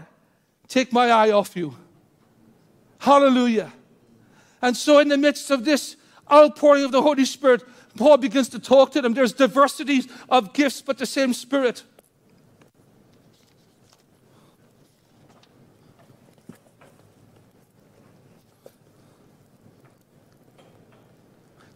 [0.67, 1.75] take my eye off you.
[2.99, 3.73] Hallelujah.
[4.61, 5.95] And so, in the midst of this
[6.31, 7.63] outpouring of the Holy Spirit,
[7.97, 9.13] Paul begins to talk to them.
[9.13, 11.83] There's diversities of gifts, but the same Spirit.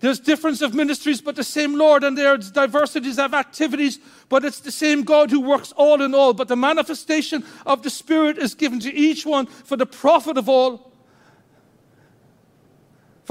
[0.02, 4.60] There's difference of ministries, but the same Lord, and there's diversities of activities, but it's
[4.60, 6.34] the same God who works all in all.
[6.34, 10.50] But the manifestation of the Spirit is given to each one for the profit of
[10.50, 10.91] all.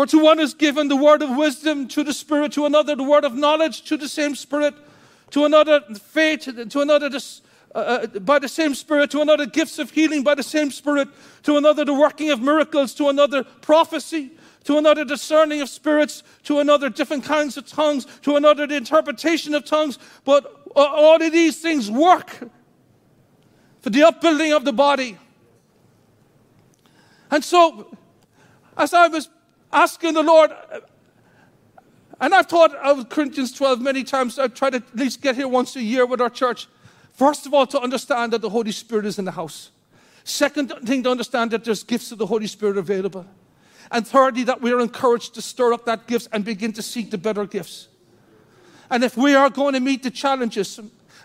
[0.01, 3.03] For to one is given the word of wisdom, to the Spirit, to another the
[3.03, 4.73] word of knowledge, to the same Spirit,
[5.29, 7.11] to another faith, to another
[7.75, 11.09] uh, uh, by the same Spirit, to another gifts of healing by the same Spirit,
[11.43, 14.31] to another the working of miracles, to another prophecy,
[14.65, 19.55] to another discerning of spirits, to another different kinds of tongues, to another the interpretation
[19.55, 19.99] of tongues.
[20.25, 22.49] But all of these things work
[23.83, 25.19] for the upbuilding of the body.
[27.31, 27.95] And so,
[28.79, 29.29] as I was
[29.73, 30.51] asking the Lord.
[32.21, 34.39] And I've taught of Corinthians 12 many times.
[34.39, 36.69] I've tried to at least get here once a year with our church.
[37.15, 39.71] First of all, to understand that the Holy Spirit is in the house.
[40.25, 43.27] Second thing to understand that there's gifts of the Holy Spirit available.
[43.91, 47.11] And thirdly, that we are encouraged to stir up that gifts and begin to seek
[47.11, 47.89] the better gifts.
[48.91, 50.79] And if we are going to meet the challenges,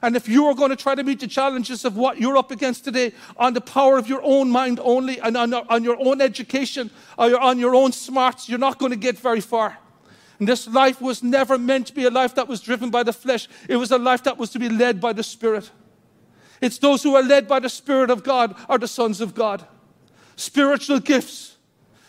[0.05, 2.51] and if you are going to try to meet the challenges of what you're up
[2.51, 6.21] against today on the power of your own mind only and on, on your own
[6.21, 9.79] education or on your own smarts, you're not going to get very far.
[10.37, 13.13] And this life was never meant to be a life that was driven by the
[13.13, 15.71] flesh, it was a life that was to be led by the Spirit.
[16.61, 19.65] It's those who are led by the Spirit of God are the sons of God.
[20.35, 21.55] Spiritual gifts,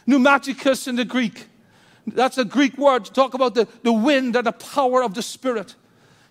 [0.06, 1.46] pneumaticus in the Greek.
[2.06, 5.22] That's a Greek word to talk about the, the wind and the power of the
[5.22, 5.74] Spirit.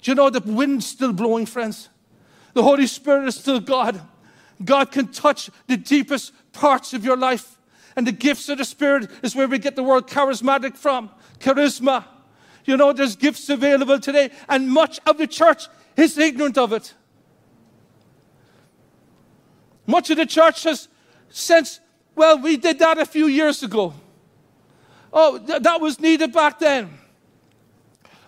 [0.06, 1.90] Do you know the wind's still blowing, friends?
[2.54, 4.00] The Holy Spirit is still God.
[4.64, 7.58] God can touch the deepest parts of your life.
[7.96, 11.10] And the gifts of the Spirit is where we get the word charismatic from.
[11.40, 12.06] Charisma.
[12.66, 16.94] You know, there's gifts available today, and much of the church is ignorant of it.
[19.88, 20.88] Much of the church has
[21.30, 21.80] since,
[22.14, 23.96] well, we did that a few years ago.
[25.12, 26.96] Oh, th- that was needed back then.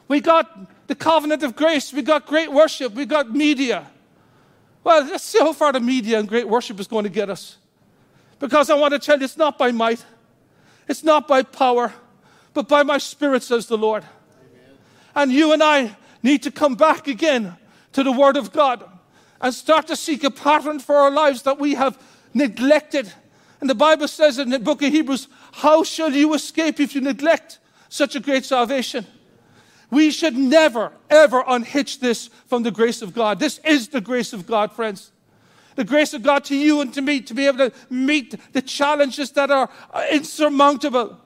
[0.07, 3.87] We got the covenant of grace, we got great worship, we got media.
[4.83, 7.57] Well, let's see how far the media and great worship is going to get us.
[8.39, 10.03] Because I want to tell you, it's not by might,
[10.87, 11.93] it's not by power,
[12.53, 14.03] but by my spirit, says the Lord.
[14.03, 14.77] Amen.
[15.13, 17.57] And you and I need to come back again
[17.93, 18.83] to the Word of God
[19.41, 22.01] and start to seek a pattern for our lives that we have
[22.33, 23.11] neglected.
[23.59, 27.01] And the Bible says in the book of Hebrews, How shall you escape if you
[27.01, 29.05] neglect such a great salvation?
[29.89, 33.39] We should never, ever unhitch this from the grace of God.
[33.39, 35.11] This is the grace of God, friends.
[35.75, 38.61] The grace of God to you and to me to be able to meet the
[38.61, 39.69] challenges that are
[40.11, 41.17] insurmountable.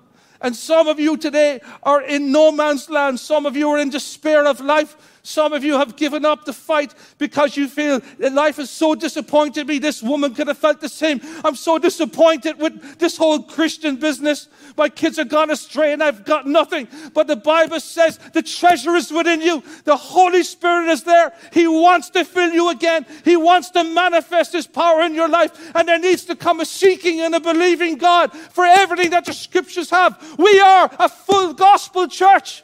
[0.41, 3.19] And some of you today are in no man's land.
[3.19, 5.10] Some of you are in despair of life.
[5.23, 8.95] Some of you have given up the fight because you feel that life has so
[8.95, 9.77] disappointed me.
[9.77, 11.21] This woman could have felt the same.
[11.43, 14.47] I'm so disappointed with this whole Christian business.
[14.75, 16.87] My kids are gone astray and I've got nothing.
[17.13, 19.63] But the Bible says the treasure is within you.
[19.83, 21.33] The Holy Spirit is there.
[21.53, 23.05] He wants to fill you again.
[23.23, 25.71] He wants to manifest His power in your life.
[25.75, 29.33] And there needs to come a seeking and a believing God for everything that the
[29.33, 30.35] scriptures have.
[30.39, 32.63] We are a full gospel church.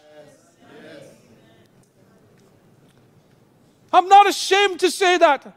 [3.98, 5.52] I'm not ashamed to say that.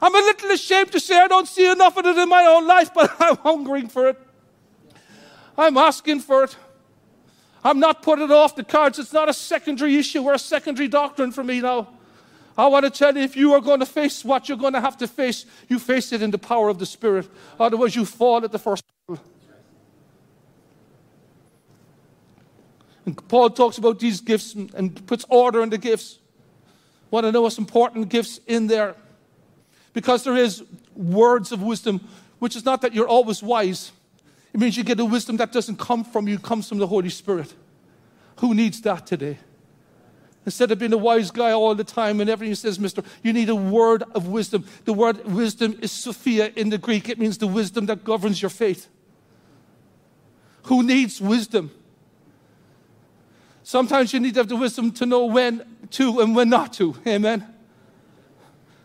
[0.00, 2.66] I'm a little ashamed to say I don't see enough of it in my own
[2.66, 4.18] life, but I'm hungering for it.
[5.58, 6.56] I'm asking for it.
[7.62, 8.98] I'm not putting it off the cards.
[8.98, 11.88] It's not a secondary issue or a secondary doctrine for me now.
[12.56, 14.80] I want to tell you if you are going to face what you're going to
[14.80, 17.28] have to face, you face it in the power of the Spirit.
[17.60, 18.82] Otherwise, you fall at the first.
[23.04, 26.20] And Paul talks about these gifts and puts order in the gifts
[27.14, 28.96] one of the most important gifts in there.
[29.92, 30.64] Because there is
[30.96, 32.00] words of wisdom,
[32.40, 33.92] which is not that you're always wise.
[34.52, 37.10] It means you get a wisdom that doesn't come from you, comes from the Holy
[37.10, 37.54] Spirit.
[38.40, 39.38] Who needs that today?
[40.44, 43.48] Instead of being a wise guy all the time and everything says, Mister, you need
[43.48, 44.66] a word of wisdom.
[44.84, 47.08] The word wisdom is Sophia in the Greek.
[47.08, 48.88] It means the wisdom that governs your faith.
[50.64, 51.70] Who needs wisdom?
[53.62, 56.94] Sometimes you need to have the wisdom to know when to and when not to.
[57.06, 57.46] Amen.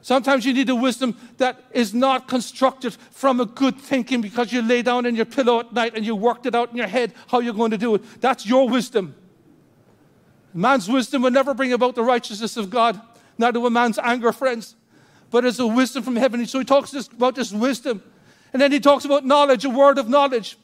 [0.01, 4.61] Sometimes you need a wisdom that is not constructed from a good thinking because you
[4.61, 7.13] lay down in your pillow at night and you worked it out in your head
[7.27, 8.21] how you're going to do it.
[8.21, 9.13] That's your wisdom.
[10.53, 12.99] Man's wisdom will never bring about the righteousness of God,
[13.37, 14.75] neither will man's anger, friends.
[15.31, 16.43] But it's a wisdom from heaven.
[16.47, 18.01] So he talks about this wisdom.
[18.51, 20.57] And then he talks about knowledge, a word of knowledge.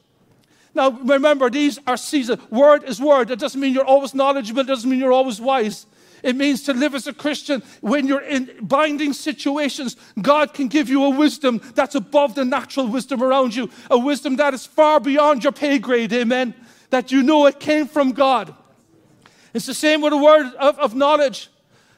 [0.74, 2.42] Now, remember, these are seasons.
[2.50, 3.30] Word is word.
[3.30, 5.86] It doesn't mean you're always knowledgeable, it doesn't mean you're always wise.
[6.26, 9.94] It means to live as a Christian when you're in binding situations.
[10.20, 14.34] God can give you a wisdom that's above the natural wisdom around you, a wisdom
[14.36, 16.12] that is far beyond your pay grade.
[16.12, 16.52] Amen.
[16.90, 18.52] That you know it came from God.
[19.54, 21.48] It's the same with a word of, of knowledge.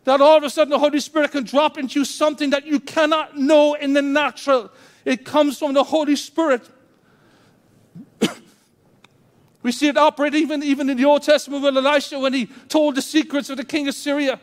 [0.05, 2.81] That all of a sudden the Holy Spirit can drop into you something that you
[2.81, 4.71] cannot know in the natural.
[5.07, 6.69] It comes from the Holy Spirit.
[9.62, 12.94] We see it operate even, even in the Old Testament with Elisha when he told
[12.94, 14.40] the secrets of the king of Syria.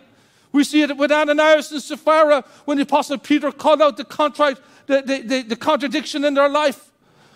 [0.52, 4.58] We see it with Ananias and Sapphira when the Apostle Peter called out the, contrite,
[4.88, 6.92] the, the, the, the contradiction in their life.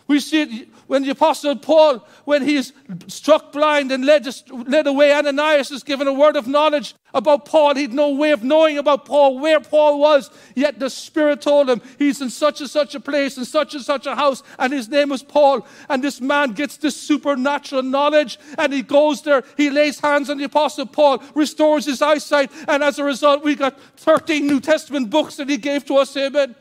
[0.07, 2.73] We see it when the Apostle Paul, when he's
[3.05, 7.75] struck blind and led, led away, Ananias is given a word of knowledge about Paul.
[7.75, 10.31] He'd no way of knowing about Paul, where Paul was.
[10.55, 13.83] Yet the Spirit told him he's in such and such a place, in such and
[13.83, 15.67] such a house, and his name is Paul.
[15.89, 19.43] And this man gets this supernatural knowledge, and he goes there.
[19.57, 23.53] He lays hands on the Apostle Paul, restores his eyesight, and as a result, we
[23.53, 26.17] got 13 New Testament books that he gave to us.
[26.17, 26.55] Amen.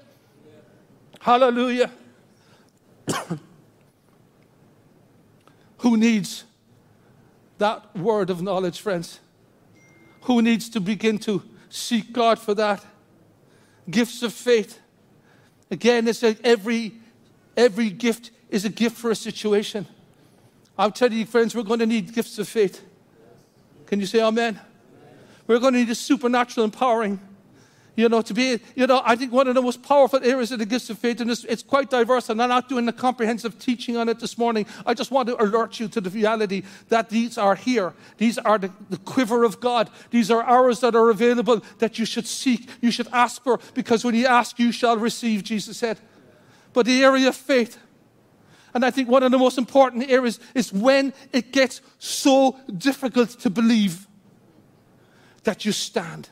[1.18, 1.90] Hallelujah.
[5.78, 6.44] Who needs
[7.58, 9.20] that word of knowledge, friends?
[10.22, 12.84] Who needs to begin to seek God for that?
[13.88, 14.78] Gifts of faith.
[15.70, 16.94] Again, it's like every,
[17.56, 19.86] every gift is a gift for a situation.
[20.78, 22.84] I'm telling you, friends, we're going to need gifts of faith.
[23.86, 24.60] Can you say amen?
[25.46, 27.20] We're going to need a supernatural empowering
[27.98, 30.60] you know, to be, you know, I think one of the most powerful areas of
[30.60, 33.58] the gifts of faith, and it's, it's quite diverse, and I'm not doing a comprehensive
[33.58, 34.66] teaching on it this morning.
[34.86, 37.94] I just want to alert you to the reality that these are here.
[38.16, 39.90] These are the, the quiver of God.
[40.10, 44.04] These are ours that are available that you should seek, you should ask for, because
[44.04, 45.98] when you ask, you shall receive, Jesus said.
[46.72, 47.78] But the area of faith,
[48.74, 53.30] and I think one of the most important areas is when it gets so difficult
[53.40, 54.06] to believe
[55.42, 56.28] that you stand.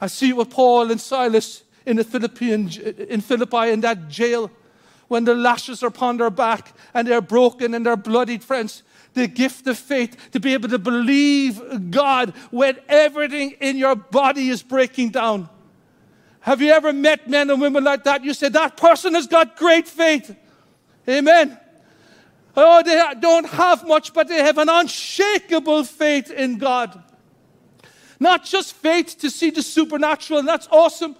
[0.00, 2.70] I see it with Paul and Silas in, the Philippian,
[3.08, 4.50] in Philippi in that jail
[5.08, 8.82] when the lashes are upon their back and they're broken and they're bloodied, friends.
[9.14, 14.50] The gift of faith to be able to believe God when everything in your body
[14.50, 15.48] is breaking down.
[16.40, 18.22] Have you ever met men and women like that?
[18.22, 20.36] You say, that person has got great faith.
[21.08, 21.58] Amen.
[22.56, 27.02] Oh, they don't have much, but they have an unshakable faith in God.
[28.20, 31.16] Not just faith to see the supernatural, and that's awesome,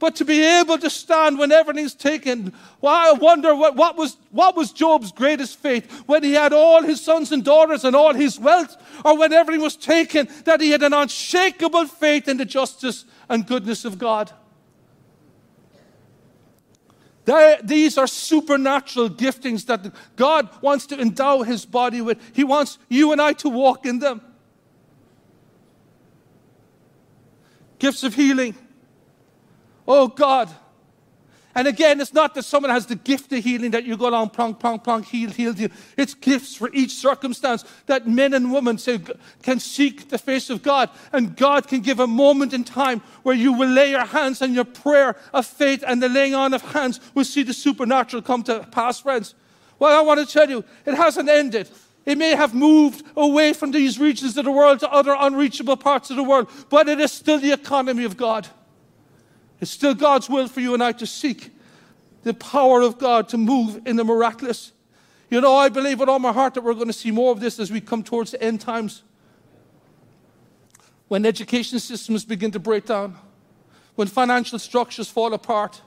[0.00, 2.52] but to be able to stand when everything's taken.
[2.80, 5.88] Well, I wonder what, what, was, what was Job's greatest faith?
[6.06, 9.62] When he had all his sons and daughters and all his wealth, or when everything
[9.62, 14.32] was taken, that he had an unshakable faith in the justice and goodness of God.
[17.62, 22.18] These are supernatural giftings that God wants to endow his body with.
[22.34, 24.22] He wants you and I to walk in them.
[27.80, 28.54] Gifts of healing.
[29.88, 30.48] Oh God,
[31.54, 34.30] and again, it's not that someone has the gift of healing that you go along,
[34.30, 35.70] plonk, plonk, plonk, heal, heal, heal.
[35.96, 39.00] It's gifts for each circumstance that men and women say,
[39.42, 40.90] can seek the face of God.
[41.12, 44.54] And God can give a moment in time where you will lay your hands and
[44.54, 48.44] your prayer of faith and the laying on of hands will see the supernatural come
[48.44, 49.34] to pass, friends.
[49.80, 51.68] Well, I want to tell you, it hasn't ended.
[52.06, 56.10] It may have moved away from these regions of the world to other unreachable parts
[56.10, 58.48] of the world, but it is still the economy of God.
[59.60, 61.50] It's still God's will for you and I to seek
[62.22, 64.72] the power of God to move in the miraculous.
[65.28, 67.40] You know, I believe with all my heart that we're going to see more of
[67.40, 69.02] this as we come towards the end times.
[71.08, 73.16] When education systems begin to break down,
[73.94, 75.82] when financial structures fall apart,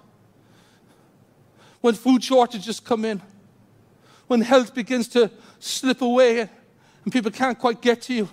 [1.81, 3.21] when food shortages come in,
[4.27, 5.29] when health begins to
[5.63, 8.29] slip away and people can't quite get to you,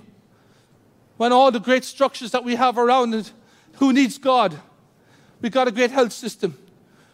[1.16, 3.32] when all the great structures that we have around it,
[3.74, 4.58] who needs God?
[5.40, 6.56] We've got a great health system.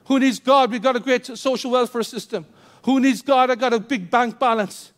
[0.06, 0.70] Who needs God?
[0.70, 2.46] We've got a great social welfare system.
[2.84, 3.50] Who needs God?
[3.50, 4.92] I've got a big bank balance.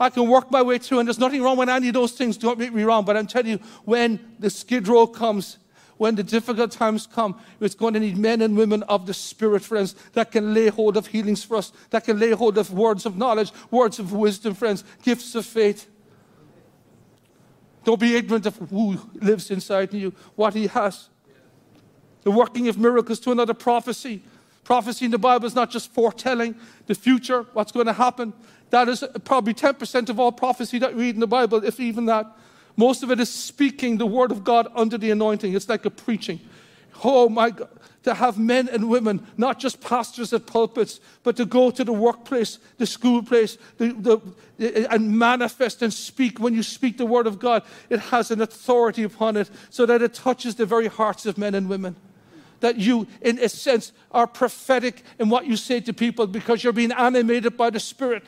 [0.00, 2.36] I can work my way through, and there's nothing wrong with any of those things.
[2.36, 5.58] Don't make me wrong, but I'm telling you, when the skid row comes,
[5.98, 9.62] when the difficult times come, it's going to need men and women of the Spirit,
[9.62, 13.04] friends, that can lay hold of healings for us, that can lay hold of words
[13.04, 15.88] of knowledge, words of wisdom, friends, gifts of faith.
[17.84, 21.08] Don't be ignorant of who lives inside you, what He has
[22.28, 24.22] the working of miracles to another prophecy.
[24.62, 26.54] Prophecy in the Bible is not just foretelling
[26.86, 28.34] the future, what's going to happen.
[28.68, 32.04] That is probably 10% of all prophecy that we read in the Bible, if even
[32.04, 32.26] that.
[32.78, 35.52] Most of it is speaking the word of God under the anointing.
[35.52, 36.38] It's like a preaching.
[37.02, 37.68] Oh my God,
[38.04, 41.92] to have men and women, not just pastors at pulpits, but to go to the
[41.92, 44.22] workplace, the school place, the,
[44.58, 46.38] the, and manifest and speak.
[46.38, 50.00] When you speak the word of God, it has an authority upon it so that
[50.00, 51.96] it touches the very hearts of men and women
[52.60, 56.72] that you, in a sense, are prophetic in what you say to people because you're
[56.72, 58.24] being animated by the Spirit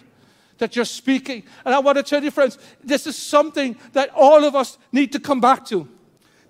[0.60, 1.42] that you're speaking.
[1.64, 5.12] And I want to tell you, friends, this is something that all of us need
[5.12, 5.88] to come back to.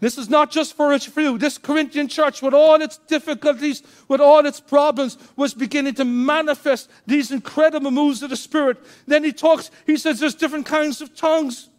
[0.00, 1.38] This is not just for a few.
[1.38, 6.90] This Corinthian church, with all its difficulties, with all its problems, was beginning to manifest
[7.06, 8.78] these incredible moves of the Spirit.
[9.06, 11.70] Then he talks, he says there's different kinds of tongues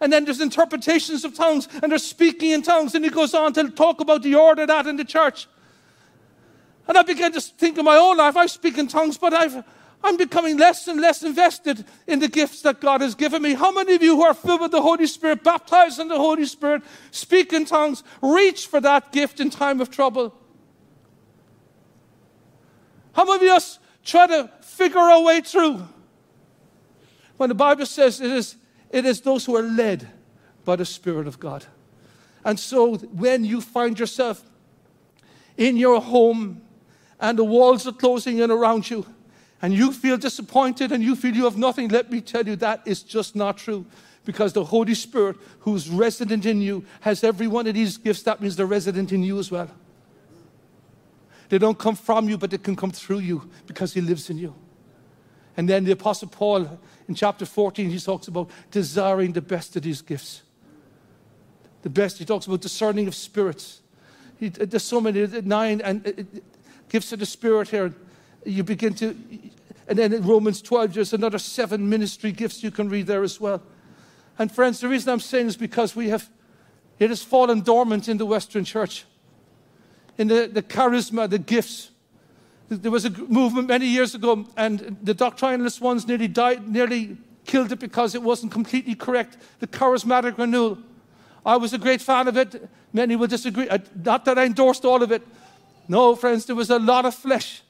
[0.00, 3.52] and then there's interpretations of tongues, and there's speaking in tongues, and he goes on
[3.52, 5.46] to talk about the order of that in the church.
[6.88, 9.62] And I began to think in my own life, I speak in tongues, but I've,
[10.02, 13.52] I'm becoming less and less invested in the gifts that God has given me.
[13.54, 16.46] How many of you who are filled with the Holy Spirit, baptized in the Holy
[16.46, 20.34] Spirit, speak in tongues, reach for that gift in time of trouble?
[23.12, 25.86] How many of us try to figure our way through?
[27.36, 28.56] When the Bible says it is
[28.90, 30.08] it is those who are led
[30.64, 31.64] by the Spirit of God.
[32.44, 34.42] And so when you find yourself
[35.56, 36.62] in your home
[37.20, 39.06] and the walls are closing in around you,
[39.62, 42.82] and you feel disappointed and you feel you have nothing, let me tell you that
[42.86, 43.84] is just not true.
[44.24, 48.22] Because the Holy Spirit, who's resident in you, has every one of these gifts.
[48.22, 49.70] That means they're resident in you as well.
[51.48, 54.38] They don't come from you, but they can come through you because He lives in
[54.38, 54.54] you.
[55.56, 59.82] And then the Apostle Paul in chapter 14, he talks about desiring the best of
[59.82, 60.42] these gifts.
[61.82, 63.80] The best, he talks about discerning of spirits.
[64.38, 66.22] He, uh, there's so many, uh, nine and uh, uh,
[66.88, 67.92] gifts of the Spirit here.
[68.44, 69.16] You begin to,
[69.86, 73.40] and then in Romans 12, there's another seven ministry gifts you can read there as
[73.40, 73.62] well.
[74.38, 76.30] And friends, the reason I'm saying is because we have,
[76.98, 79.04] it has fallen dormant in the Western church.
[80.16, 81.90] In the, the charisma, the gifts.
[82.68, 87.72] There was a movement many years ago, and the doctrinalist ones nearly died, nearly killed
[87.72, 89.38] it because it wasn't completely correct.
[89.58, 90.78] The charismatic renewal.
[91.44, 92.68] I was a great fan of it.
[92.92, 93.68] Many will disagree.
[94.04, 95.26] Not that I endorsed all of it.
[95.88, 97.62] No, friends, there was a lot of flesh.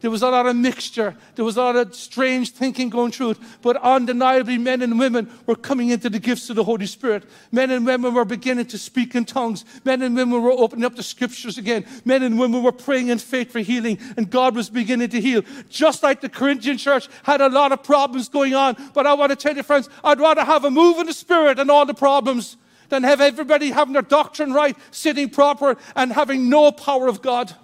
[0.00, 1.14] There was a lot of mixture.
[1.34, 3.38] There was a lot of strange thinking going through it.
[3.60, 7.24] But undeniably, men and women were coming into the gifts of the Holy Spirit.
[7.52, 9.66] Men and women were beginning to speak in tongues.
[9.84, 11.84] Men and women were opening up the scriptures again.
[12.06, 15.42] Men and women were praying in faith for healing, and God was beginning to heal.
[15.68, 18.76] Just like the Corinthian church had a lot of problems going on.
[18.94, 21.58] But I want to tell you, friends, I'd rather have a move in the Spirit
[21.58, 22.56] and all the problems
[22.88, 27.54] than have everybody having their doctrine right, sitting proper, and having no power of God.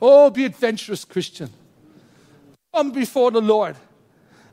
[0.00, 1.50] Oh, be adventurous, Christian.
[2.74, 3.76] Come before the Lord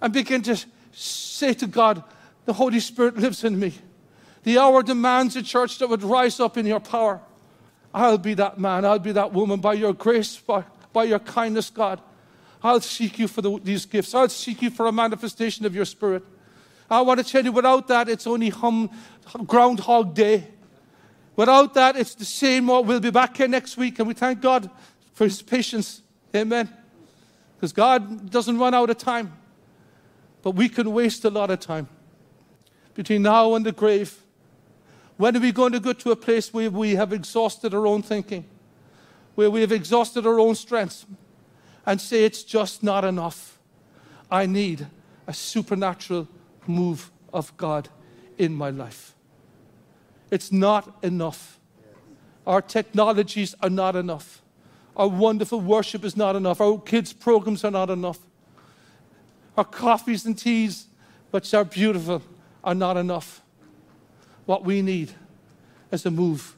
[0.01, 0.57] and begin to
[0.91, 2.03] say to God,
[2.45, 3.73] The Holy Spirit lives in me.
[4.43, 7.21] The hour demands a church that would rise up in your power.
[7.93, 11.69] I'll be that man, I'll be that woman by your grace, by, by your kindness,
[11.69, 12.01] God.
[12.61, 14.13] I'll seek you for the, these gifts.
[14.13, 16.23] I'll seek you for a manifestation of your spirit.
[16.89, 18.89] I want to tell you, without that, it's only hum,
[19.45, 20.47] Groundhog Day.
[21.35, 22.67] Without that, it's the same.
[22.67, 24.69] We'll be back here next week, and we thank God
[25.15, 26.01] for his patience.
[26.35, 26.69] Amen.
[27.55, 29.33] Because God doesn't run out of time.
[30.43, 31.87] But we can waste a lot of time
[32.93, 34.21] between now and the grave.
[35.17, 38.03] When are we going to go to a place where we have exhausted our own
[38.03, 38.45] thinking,
[39.33, 41.05] where we have exhausted our own strengths,
[41.85, 43.57] and say it's just not enough?
[44.29, 44.87] I need
[45.25, 46.27] a supernatural
[46.67, 47.89] move of God
[48.37, 49.13] in my life.
[50.29, 51.59] It's not enough.
[52.45, 54.41] Our technologies are not enough.
[54.95, 56.61] Our wonderful worship is not enough.
[56.61, 58.19] Our kids' programs are not enough.
[59.57, 60.87] Our coffees and teas,
[61.31, 62.21] which are beautiful,
[62.63, 63.41] are not enough.
[64.45, 65.11] What we need
[65.91, 66.55] is a move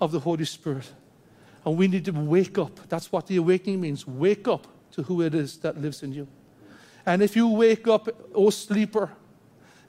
[0.00, 0.90] of the Holy Spirit.
[1.64, 2.88] And we need to wake up.
[2.88, 4.06] That's what the awakening means.
[4.06, 6.26] Wake up to who it is that lives in you.
[7.06, 9.10] And if you wake up, O sleeper,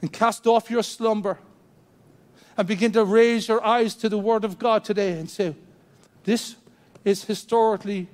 [0.02, 1.38] and cast off your slumber
[2.58, 5.56] and begin to raise your eyes to the Word of God today and say,
[6.24, 6.56] This
[7.04, 8.08] is historically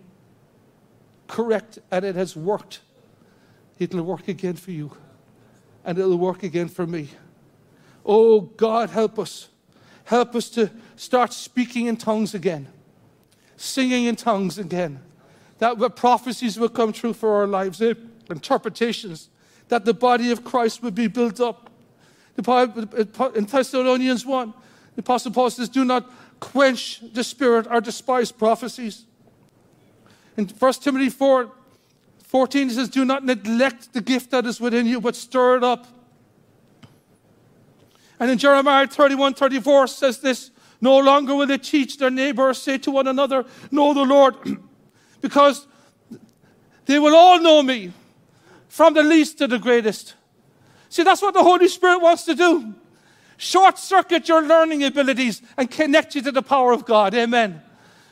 [1.28, 2.82] correct and it has worked,
[3.80, 4.92] it'll work again for you
[5.84, 7.10] and it'll work again for me.
[8.06, 9.50] Oh, God, help us.
[10.06, 12.68] Help us to start speaking in tongues again,
[13.58, 15.02] singing in tongues again.
[15.58, 17.94] That prophecies will come true for our lives, eh?
[18.30, 19.30] interpretations,
[19.68, 21.70] that the body of Christ would be built up.
[22.38, 24.54] In Thessalonians 1,
[24.96, 26.10] the Apostle Paul says, Do not
[26.40, 29.06] quench the spirit or despise prophecies.
[30.36, 31.52] In 1 Timothy 4
[32.24, 35.64] 14, it says, Do not neglect the gift that is within you, but stir it
[35.64, 35.88] up.
[38.20, 42.54] And in Jeremiah 31 34 says this No longer will they teach their neighbor or
[42.54, 44.36] say to one another, Know the Lord,
[45.22, 45.68] because
[46.86, 47.94] they will all know me,
[48.68, 50.16] from the least to the greatest.
[50.90, 52.76] See, that's what the Holy Spirit wants to do
[53.38, 57.14] short circuit your learning abilities and connect you to the power of God.
[57.14, 57.62] Amen.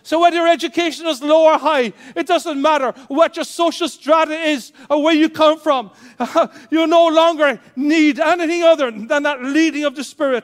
[0.06, 4.36] So whether your education is low or high, it doesn't matter what your social strata
[4.36, 5.90] is or where you come from.
[6.70, 10.44] you no longer need anything other than that leading of the Spirit.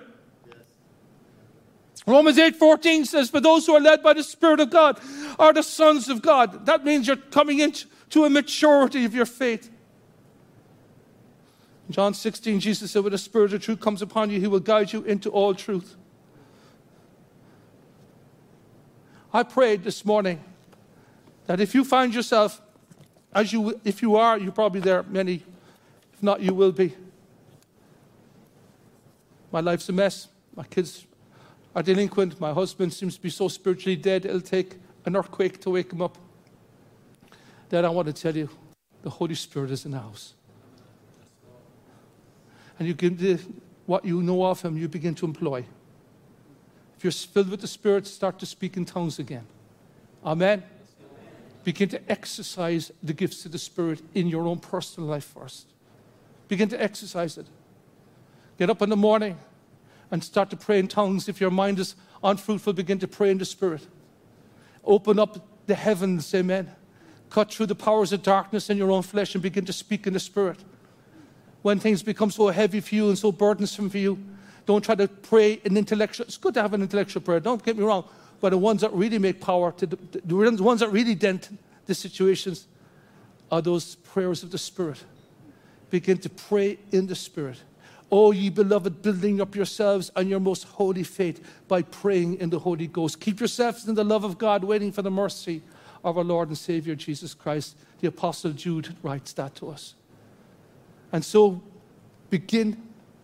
[2.08, 5.00] Romans 8:14 says, "For those who are led by the Spirit of God
[5.38, 9.70] are the sons of God." That means you're coming into a maturity of your faith.
[11.92, 14.94] John 16, Jesus said, When the Spirit of truth comes upon you, he will guide
[14.94, 15.96] you into all truth.
[19.34, 20.44] I prayed this morning
[21.48, 22.62] that if you find yourself,
[23.34, 25.44] as you, if you are, you're probably there, many,
[26.14, 26.94] if not, you will be.
[29.52, 30.28] My life's a mess.
[30.56, 31.06] My kids
[31.76, 32.40] are delinquent.
[32.40, 34.76] My husband seems to be so spiritually dead, it'll take
[35.06, 36.18] an earthquake to wake him up.
[37.70, 38.50] Then I want to tell you
[39.02, 40.34] the Holy Spirit is in the house
[42.82, 43.40] and you give the,
[43.86, 45.64] what you know of him, you begin to employ.
[46.98, 49.46] If you're filled with the Spirit, start to speak in tongues again.
[50.26, 50.64] Amen.
[51.64, 55.68] Begin to exercise the gifts of the Spirit in your own personal life first.
[56.48, 57.46] Begin to exercise it.
[58.58, 59.38] Get up in the morning
[60.10, 61.30] and start to pray in tongues.
[61.30, 63.86] If your mind is unfruitful, begin to pray in the Spirit.
[64.84, 66.72] Open up the heavens, amen.
[67.30, 70.14] Cut through the powers of darkness in your own flesh and begin to speak in
[70.14, 70.58] the Spirit
[71.62, 74.18] when things become so heavy for you and so burdensome for you.
[74.66, 76.26] Don't try to pray in intellectual.
[76.26, 77.40] It's good to have an intellectual prayer.
[77.40, 78.06] Don't get me wrong,
[78.40, 81.50] but the ones that really make power, to the, the ones that really dent
[81.86, 82.68] the situations,
[83.52, 85.04] are those prayers of the Spirit.
[85.90, 87.58] Begin to pray in the Spirit.
[88.12, 92.60] Oh, ye beloved, building up yourselves on your most holy faith by praying in the
[92.60, 93.20] Holy Ghost.
[93.20, 95.62] Keep yourselves in the love of God, waiting for the mercy
[96.04, 97.76] of our Lord and Savior Jesus Christ.
[98.00, 99.96] The Apostle Jude writes that to us.
[101.12, 101.62] And so
[102.30, 102.82] begin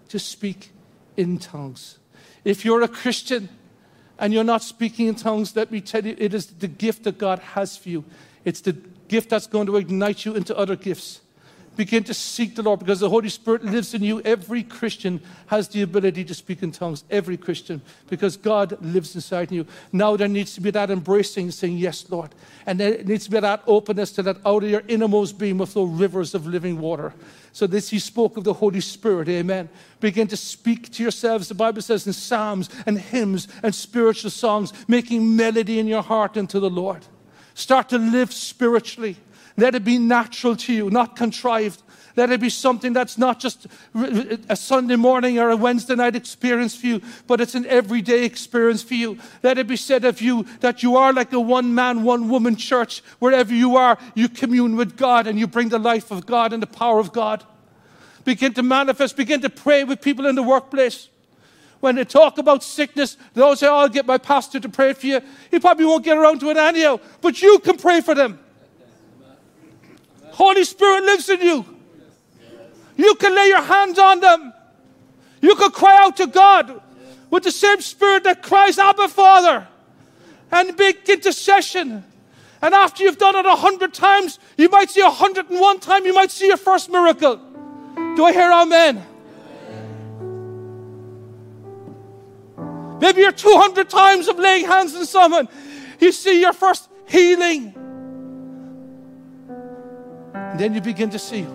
[0.09, 0.71] to speak
[1.15, 1.99] in tongues.
[2.43, 3.49] If you're a Christian,
[4.19, 7.17] and you're not speaking in tongues, let me tell you, it is the gift that
[7.17, 8.03] God has for you.
[8.45, 8.73] It's the
[9.07, 11.21] gift that's going to ignite you into other gifts.
[11.78, 14.19] Begin to seek the Lord because the Holy Spirit lives in you.
[14.21, 17.03] Every Christian has the ability to speak in tongues.
[17.11, 19.67] Every Christian, because God lives inside you.
[19.91, 22.34] Now there needs to be that embracing, saying, Yes, Lord.
[22.65, 25.67] And there needs to be that openness to that out of your innermost being will
[25.67, 27.13] flow rivers of living water.
[27.53, 29.30] So this he spoke of the Holy Spirit.
[29.30, 29.69] Amen.
[29.99, 31.47] Begin to speak to yourselves.
[31.47, 36.38] The Bible says in psalms and hymns and spiritual songs, making melody in your heart
[36.38, 37.05] unto the Lord.
[37.53, 39.17] Start to live spiritually.
[39.58, 41.82] Let it be natural to you, not contrived.
[42.16, 43.68] Let it be something that's not just
[44.49, 48.82] a Sunday morning or a Wednesday night experience for you, but it's an everyday experience
[48.82, 49.20] for you.
[49.43, 52.55] Let it be said of you that you are like a one man, one woman
[52.55, 53.01] church.
[53.20, 56.62] Wherever you are, you commune with God and you bring the life of God and
[56.62, 57.43] the power of God.
[58.26, 61.10] Begin to manifest, begin to pray with people in the workplace.
[61.80, 65.22] When they talk about sickness, they'll say, I'll get my pastor to pray for you.
[65.51, 68.39] He probably won't get around to it anyhow, but you can pray for them.
[70.38, 71.65] Holy Spirit lives in you.
[72.95, 74.53] You can lay your hands on them.
[75.41, 76.79] You can cry out to God
[77.31, 79.67] with the same spirit that cries, Abba, Father,
[80.51, 82.03] and big intercession.
[82.61, 85.79] And after you've done it a hundred times, you might see a hundred and one
[85.79, 87.38] time, you might see your first miracle.
[88.15, 89.03] Do I hear amen?
[93.01, 95.49] Maybe you're 200 times of laying hands on someone.
[95.99, 97.86] You see your first healing.
[100.58, 101.45] And then you begin to see,